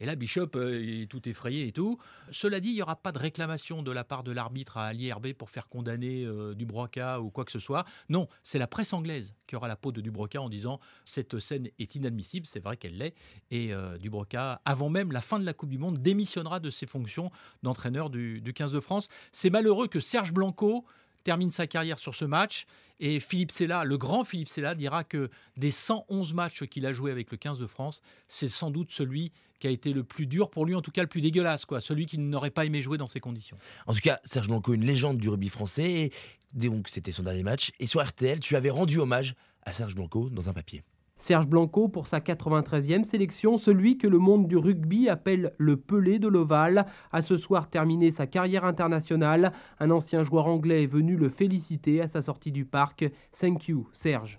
Et 0.00 0.06
là, 0.06 0.14
Bishop 0.14 0.50
euh, 0.56 1.02
est 1.02 1.06
tout 1.10 1.28
effrayé 1.28 1.66
et 1.66 1.72
tout. 1.72 1.98
Cela 2.30 2.60
dit, 2.60 2.68
il 2.68 2.74
n'y 2.74 2.82
aura 2.82 2.96
pas 2.96 3.12
de 3.12 3.18
réclamation 3.18 3.82
de 3.82 3.90
la 3.90 4.04
part 4.04 4.22
de 4.22 4.32
l'arbitre 4.32 4.76
à 4.76 4.92
l'IRB 4.92 5.32
pour 5.32 5.50
faire 5.50 5.68
condamner 5.68 6.24
euh, 6.24 6.54
Dubroca 6.54 7.20
ou 7.20 7.30
quoi 7.30 7.44
que 7.44 7.52
ce 7.52 7.58
soit. 7.58 7.84
Non, 8.08 8.28
c'est 8.42 8.58
la 8.58 8.66
presse 8.66 8.92
anglaise 8.92 9.34
qui 9.46 9.56
aura 9.56 9.68
la 9.68 9.76
peau 9.76 9.92
de 9.92 10.00
Dubroca 10.00 10.40
en 10.40 10.48
disant 10.48 10.80
cette 11.04 11.38
scène 11.38 11.68
est 11.78 11.94
inadmissible. 11.94 12.46
C'est 12.46 12.60
vrai 12.60 12.76
qu'elle 12.76 12.98
l'est. 12.98 13.14
Et 13.50 13.72
euh, 13.72 13.98
Dubroca, 13.98 14.60
avant 14.64 14.88
même 14.88 15.12
la 15.12 15.20
fin 15.20 15.38
de 15.38 15.44
la 15.44 15.54
Coupe 15.54 15.70
du 15.70 15.78
Monde, 15.78 15.98
démissionnera 15.98 16.60
de 16.60 16.70
ses 16.70 16.86
fonctions 16.86 17.30
d'entraîneur 17.62 18.10
du, 18.10 18.40
du 18.40 18.52
15 18.52 18.72
de 18.72 18.80
France. 18.80 19.08
C'est 19.32 19.50
malheureux 19.50 19.88
que 19.88 20.00
Serge 20.00 20.32
Blanco 20.32 20.84
termine 21.28 21.50
sa 21.50 21.66
carrière 21.66 21.98
sur 21.98 22.14
ce 22.14 22.24
match. 22.24 22.64
Et 23.00 23.20
Philippe 23.20 23.50
Sella, 23.50 23.84
le 23.84 23.98
grand 23.98 24.24
Philippe 24.24 24.48
Sella, 24.48 24.74
dira 24.74 25.04
que 25.04 25.28
des 25.58 25.70
111 25.70 26.32
matchs 26.32 26.64
qu'il 26.64 26.86
a 26.86 26.94
joué 26.94 27.10
avec 27.10 27.30
le 27.30 27.36
15 27.36 27.58
de 27.58 27.66
France, 27.66 28.00
c'est 28.28 28.48
sans 28.48 28.70
doute 28.70 28.92
celui 28.92 29.30
qui 29.60 29.66
a 29.66 29.70
été 29.70 29.92
le 29.92 30.04
plus 30.04 30.26
dur 30.26 30.48
pour 30.48 30.64
lui, 30.64 30.74
en 30.74 30.80
tout 30.80 30.90
cas 30.90 31.02
le 31.02 31.06
plus 31.06 31.20
dégueulasse, 31.20 31.66
quoi, 31.66 31.82
celui 31.82 32.06
qui 32.06 32.16
n'aurait 32.16 32.50
pas 32.50 32.64
aimé 32.64 32.80
jouer 32.80 32.96
dans 32.96 33.06
ces 33.06 33.20
conditions. 33.20 33.58
En 33.86 33.92
tout 33.92 34.00
cas, 34.00 34.20
Serge 34.24 34.48
Blanco, 34.48 34.72
une 34.72 34.86
légende 34.86 35.18
du 35.18 35.28
rugby 35.28 35.50
français, 35.50 35.92
et 35.92 36.12
donc 36.54 36.88
c'était 36.88 37.12
son 37.12 37.24
dernier 37.24 37.42
match. 37.42 37.72
Et 37.78 37.86
sur 37.86 38.02
RTL, 38.02 38.40
tu 38.40 38.56
avais 38.56 38.70
rendu 38.70 38.98
hommage 38.98 39.34
à 39.64 39.74
Serge 39.74 39.94
Blanco 39.94 40.30
dans 40.30 40.48
un 40.48 40.54
papier. 40.54 40.82
Serge 41.18 41.46
Blanco 41.46 41.88
pour 41.88 42.06
sa 42.06 42.20
93e 42.20 43.04
sélection, 43.04 43.58
celui 43.58 43.98
que 43.98 44.06
le 44.06 44.18
monde 44.18 44.46
du 44.46 44.56
rugby 44.56 45.08
appelle 45.08 45.52
le 45.58 45.76
Pelé 45.76 46.18
de 46.18 46.28
l'Oval, 46.28 46.86
a 47.12 47.22
ce 47.22 47.36
soir 47.36 47.68
terminé 47.68 48.10
sa 48.10 48.26
carrière 48.26 48.64
internationale. 48.64 49.52
Un 49.80 49.90
ancien 49.90 50.24
joueur 50.24 50.46
anglais 50.46 50.84
est 50.84 50.86
venu 50.86 51.16
le 51.16 51.28
féliciter 51.28 52.00
à 52.00 52.08
sa 52.08 52.22
sortie 52.22 52.52
du 52.52 52.64
parc. 52.64 53.04
Thank 53.38 53.68
you, 53.68 53.88
Serge. 53.92 54.38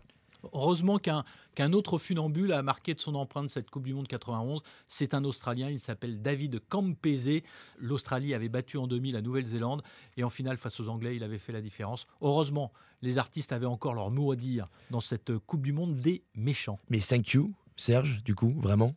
Heureusement 0.53 0.99
qu'un 0.99 1.73
autre 1.73 1.97
funambule 1.97 2.53
a 2.53 2.61
marqué 2.61 2.93
de 2.93 2.99
son 2.99 3.15
empreinte 3.15 3.49
cette 3.49 3.69
Coupe 3.69 3.83
du 3.83 3.93
Monde 3.93 4.07
91. 4.07 4.61
C'est 4.87 5.13
un 5.13 5.23
Australien, 5.23 5.69
il 5.69 5.79
s'appelle 5.79 6.21
David 6.21 6.61
Campese. 6.69 7.41
L'Australie 7.77 8.33
avait 8.33 8.49
battu 8.49 8.77
en 8.77 8.87
demi 8.87 9.11
la 9.11 9.21
Nouvelle-Zélande 9.21 9.83
et 10.17 10.23
en 10.23 10.29
finale 10.29 10.57
face 10.57 10.79
aux 10.79 10.87
Anglais, 10.87 11.15
il 11.15 11.23
avait 11.23 11.39
fait 11.39 11.53
la 11.53 11.61
différence. 11.61 12.07
Heureusement, 12.21 12.71
les 13.01 13.17
artistes 13.17 13.51
avaient 13.51 13.65
encore 13.65 13.93
leur 13.93 14.11
mot 14.11 14.31
à 14.31 14.35
dire 14.35 14.67
dans 14.91 15.01
cette 15.01 15.37
Coupe 15.39 15.61
du 15.61 15.73
Monde 15.73 15.99
des 15.99 16.23
méchants. 16.35 16.79
Mais 16.89 16.99
thank 16.99 17.33
you, 17.33 17.53
Serge, 17.75 18.23
du 18.23 18.35
coup, 18.35 18.53
vraiment? 18.59 18.95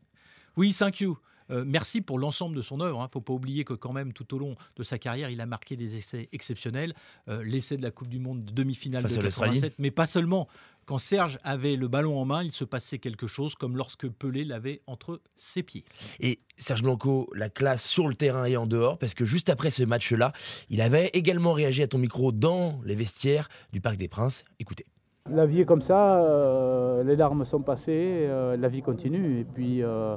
Oui, 0.57 0.75
thank 0.75 1.01
you. 1.01 1.19
Euh, 1.52 1.64
merci 1.66 2.00
pour 2.00 2.18
l'ensemble 2.18 2.56
de 2.56 2.62
son 2.62 2.80
œuvre. 2.80 2.99
Il 2.99 3.02
hein. 3.02 3.06
ne 3.06 3.11
faut 3.11 3.21
pas 3.21 3.32
oublier 3.32 3.64
que 3.64 3.75
quand 3.75 3.92
même 3.92 4.12
tout 4.12 4.35
au 4.35 4.38
long 4.38 4.56
de 4.76 4.82
sa 4.82 4.99
carrière, 4.99 5.30
il 5.30 5.40
a 5.40 5.47
marqué 5.47 5.76
des 5.76 5.97
essais 5.97 6.28
exceptionnels. 6.32 6.94
Euh, 7.28 7.42
l'essai 7.44 7.76
de 7.76 7.82
la 7.82 7.90
Coupe 7.90 8.09
du 8.09 8.18
Monde 8.18 8.44
demi-finale 8.44 9.04
de 9.04 9.14
87, 9.14 9.75
mais 9.78 9.90
pas 9.90 10.06
seulement. 10.06 10.49
Quand 10.85 10.99
Serge 10.99 11.38
avait 11.44 11.76
le 11.76 11.87
ballon 11.87 12.18
en 12.18 12.25
main, 12.25 12.42
il 12.42 12.50
se 12.50 12.64
passait 12.64 12.99
quelque 12.99 13.28
chose 13.28 13.54
comme 13.54 13.76
lorsque 13.76 14.09
Pelé 14.09 14.44
l'avait 14.44 14.82
entre 14.88 15.21
ses 15.37 15.62
pieds. 15.62 15.85
Et 16.18 16.40
Serge 16.56 16.82
Blanco, 16.82 17.30
la 17.37 17.49
classe 17.49 17.87
sur 17.87 18.09
le 18.09 18.16
terrain 18.16 18.47
et 18.47 18.56
en 18.56 18.66
dehors, 18.66 18.99
parce 18.99 19.14
que 19.14 19.25
juste 19.25 19.49
après 19.49 19.71
ce 19.71 19.85
match-là, 19.85 20.32
il 20.71 20.80
avait 20.80 21.11
également 21.12 21.52
réagi 21.52 21.85
à 21.85 21.87
ton 21.87 21.99
micro 21.99 22.32
dans 22.32 22.80
les 22.85 22.97
vestiaires 22.97 23.49
du 23.73 23.80
Parc 23.80 23.97
des 23.97 24.09
Princes. 24.09 24.42
Écoutez. 24.59 24.87
La 25.31 25.47
vie 25.47 25.61
est 25.61 25.64
comme 25.64 25.83
ça, 25.83 26.17
euh, 26.25 27.05
les 27.05 27.14
larmes 27.14 27.45
sont 27.45 27.62
passées, 27.62 28.26
euh, 28.29 28.57
la 28.57 28.69
vie 28.69 28.83
continue 28.83 29.38
et 29.38 29.45
puis 29.45 29.81
euh, 29.83 30.17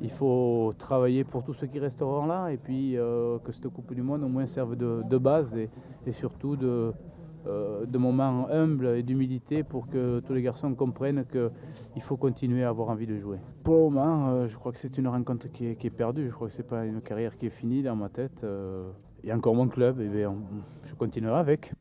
il 0.00 0.10
faut 0.10 0.72
travailler 0.78 1.24
pour 1.24 1.44
tous 1.44 1.52
ceux 1.52 1.66
qui 1.66 1.78
resteront 1.78 2.24
là 2.24 2.48
et 2.48 2.56
puis 2.56 2.96
que 2.96 3.52
cette 3.52 3.68
Coupe 3.68 3.94
du 3.94 4.02
Monde 4.02 4.24
au 4.24 4.28
moins 4.28 4.46
serve 4.46 4.74
de, 4.74 5.18
base 5.18 5.54
et, 5.56 6.12
surtout 6.12 6.56
de, 6.56 6.92
de 7.44 7.98
moments 7.98 8.48
humbles 8.50 8.86
et 8.96 9.02
d'humilité 9.02 9.62
pour 9.62 9.88
que 9.88 10.20
tous 10.20 10.32
les 10.32 10.42
garçons 10.42 10.74
comprennent 10.74 11.26
qu'il 11.26 12.02
faut 12.02 12.16
continuer 12.16 12.64
à 12.64 12.70
avoir 12.70 12.88
envie 12.88 13.06
de 13.06 13.18
jouer. 13.18 13.38
Pour 13.62 13.90
le 13.90 13.94
moment, 13.94 14.48
je 14.48 14.56
crois 14.56 14.72
que 14.72 14.78
c'est 14.78 14.96
une 14.96 15.08
rencontre 15.08 15.48
qui 15.52 15.66
est, 15.66 15.90
perdue, 15.90 16.28
je 16.28 16.34
crois 16.34 16.48
que 16.48 16.54
ce 16.54 16.62
n'est 16.62 16.68
pas 16.68 16.86
une 16.86 17.02
carrière 17.02 17.36
qui 17.36 17.46
est 17.46 17.50
finie 17.50 17.82
dans 17.82 17.96
ma 17.96 18.08
tête. 18.08 18.44
Il 19.22 19.28
y 19.28 19.30
a 19.30 19.36
encore 19.36 19.54
mon 19.54 19.68
club 19.68 20.00
et 20.00 20.08
je 20.84 20.94
continuerai 20.94 21.38
avec. 21.38 21.72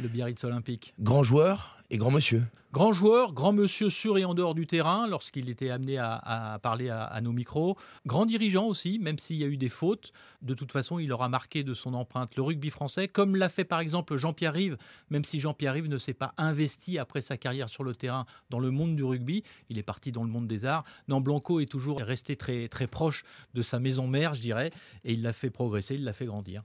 Le 0.00 0.08
Biarritz 0.08 0.42
olympique. 0.44 0.94
Grand 0.98 1.22
joueur 1.22 1.78
et 1.90 1.98
grand 1.98 2.10
monsieur. 2.10 2.42
Grand 2.74 2.92
joueur, 2.92 3.34
grand 3.34 3.52
monsieur 3.52 3.88
sur 3.88 4.18
et 4.18 4.24
en 4.24 4.34
dehors 4.34 4.56
du 4.56 4.66
terrain, 4.66 5.06
lorsqu'il 5.06 5.48
était 5.48 5.70
amené 5.70 5.96
à, 5.96 6.58
parler 6.60 6.90
à, 6.90 7.20
nos 7.20 7.30
micros. 7.30 7.78
Grand 8.04 8.26
dirigeant 8.26 8.66
aussi, 8.66 8.98
même 8.98 9.16
s'il 9.16 9.36
y 9.36 9.44
a 9.44 9.46
eu 9.46 9.56
des 9.56 9.68
fautes. 9.68 10.12
De 10.42 10.54
toute 10.54 10.72
façon, 10.72 10.98
il 10.98 11.12
aura 11.12 11.28
marqué 11.28 11.62
de 11.62 11.72
son 11.72 11.94
empreinte 11.94 12.34
le 12.34 12.42
rugby 12.42 12.70
français, 12.70 13.06
comme 13.06 13.36
l'a 13.36 13.48
fait 13.48 13.62
par 13.62 13.78
exemple 13.78 14.16
Jean-Pierre 14.16 14.54
Rive, 14.54 14.76
même 15.08 15.24
si 15.24 15.38
Jean-Pierre 15.38 15.74
Rive 15.74 15.88
ne 15.88 15.98
s'est 15.98 16.14
pas 16.14 16.34
investi 16.36 16.98
après 16.98 17.22
sa 17.22 17.36
carrière 17.36 17.68
sur 17.68 17.84
le 17.84 17.94
terrain 17.94 18.26
dans 18.50 18.58
le 18.58 18.72
monde 18.72 18.96
du 18.96 19.04
rugby. 19.04 19.44
Il 19.68 19.78
est 19.78 19.84
parti 19.84 20.10
dans 20.10 20.24
le 20.24 20.30
monde 20.30 20.48
des 20.48 20.64
arts. 20.64 20.82
Non, 21.06 21.20
Blanco 21.20 21.60
est 21.60 21.70
toujours 21.70 22.00
resté 22.00 22.34
très, 22.34 22.66
très 22.66 22.88
proche 22.88 23.22
de 23.54 23.62
sa 23.62 23.78
maison 23.78 24.08
mère, 24.08 24.34
je 24.34 24.40
dirais, 24.40 24.72
et 25.04 25.12
il 25.12 25.22
l'a 25.22 25.32
fait 25.32 25.50
progresser, 25.50 25.94
il 25.94 26.02
l'a 26.02 26.12
fait 26.12 26.26
grandir. 26.26 26.64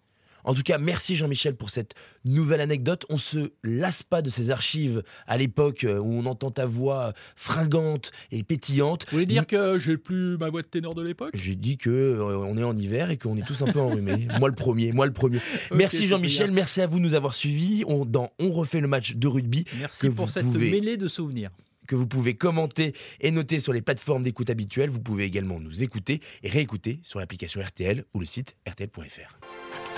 En 0.50 0.56
tout 0.56 0.64
cas, 0.64 0.80
merci 0.80 1.16
Jean-Michel 1.16 1.56
pour 1.56 1.70
cette 1.70 1.94
nouvelle 2.26 2.60
anecdote. 2.60 3.06
On 3.10 3.20
se 3.20 3.52
lasse 3.64 4.02
pas 4.02 4.24
de 4.24 4.32
ces 4.32 4.50
archives 4.50 5.04
à 5.28 5.38
l'époque 5.38 5.84
euh, 5.84 6.00
où 6.00 6.12
on 6.12 6.26
entend 6.26 6.50
ta 6.50 6.66
voix 6.66 7.14
fringante 7.36 8.12
et 8.32 8.42
pétillante. 8.42 9.06
Vous 9.12 9.18
voulez 9.18 9.28
dire 9.28 9.46
que 9.46 9.78
j'ai 9.78 9.96
plus 9.96 10.40
ma 10.40 10.50
voix 10.50 10.64
de 10.64 10.68
ténor 10.68 10.96
de 10.96 11.04
l'époque? 11.04 11.30
J'ai 11.36 11.54
dit 11.54 11.78
que 11.78 11.92
euh, 11.92 12.36
on 12.36 12.58
est 12.58 12.64
en 12.64 12.76
hiver 12.76 13.12
et 13.12 13.18
qu'on 13.18 13.38
est 13.38 13.46
tous 13.46 13.62
un 13.62 13.72
peu 13.72 13.80
enrhumés. 13.80 14.28
moi 14.40 14.50
le 14.50 14.56
premier, 14.56 14.92
moi 14.92 15.06
le 15.06 15.14
premier. 15.14 15.38
merci 15.72 16.08
Jean-Michel, 16.08 16.52
merci 16.52 16.82
à 16.82 16.88
vous 16.88 16.98
de 16.98 17.04
nous 17.04 17.14
avoir 17.14 17.36
suivis. 17.36 17.84
On, 17.86 18.04
dans 18.04 18.32
On 18.40 18.50
refait 18.50 18.80
le 18.80 18.88
match 18.88 19.18
de 19.18 19.28
rugby. 19.28 19.66
Merci 19.78 20.10
pour 20.10 20.32
cette 20.32 20.48
mêlée 20.48 20.98
de 20.98 21.08
souvenirs 21.08 21.52
que 21.86 21.96
vous 21.96 22.08
pouvez 22.08 22.34
commenter 22.34 22.96
et 23.22 23.30
noter 23.30 23.60
sur 23.60 23.72
les 23.72 23.82
plateformes 23.82 24.24
d'écoute 24.24 24.50
habituelles. 24.50 24.90
Vous 24.90 25.00
pouvez 25.00 25.26
également 25.26 25.60
nous 25.60 25.84
écouter 25.84 26.22
et 26.42 26.50
réécouter 26.50 27.02
sur 27.04 27.20
l'application 27.20 27.62
RTL 27.62 28.04
ou 28.16 28.20
le 28.20 28.26
site 28.26 28.56
rtl.fr. 28.68 29.89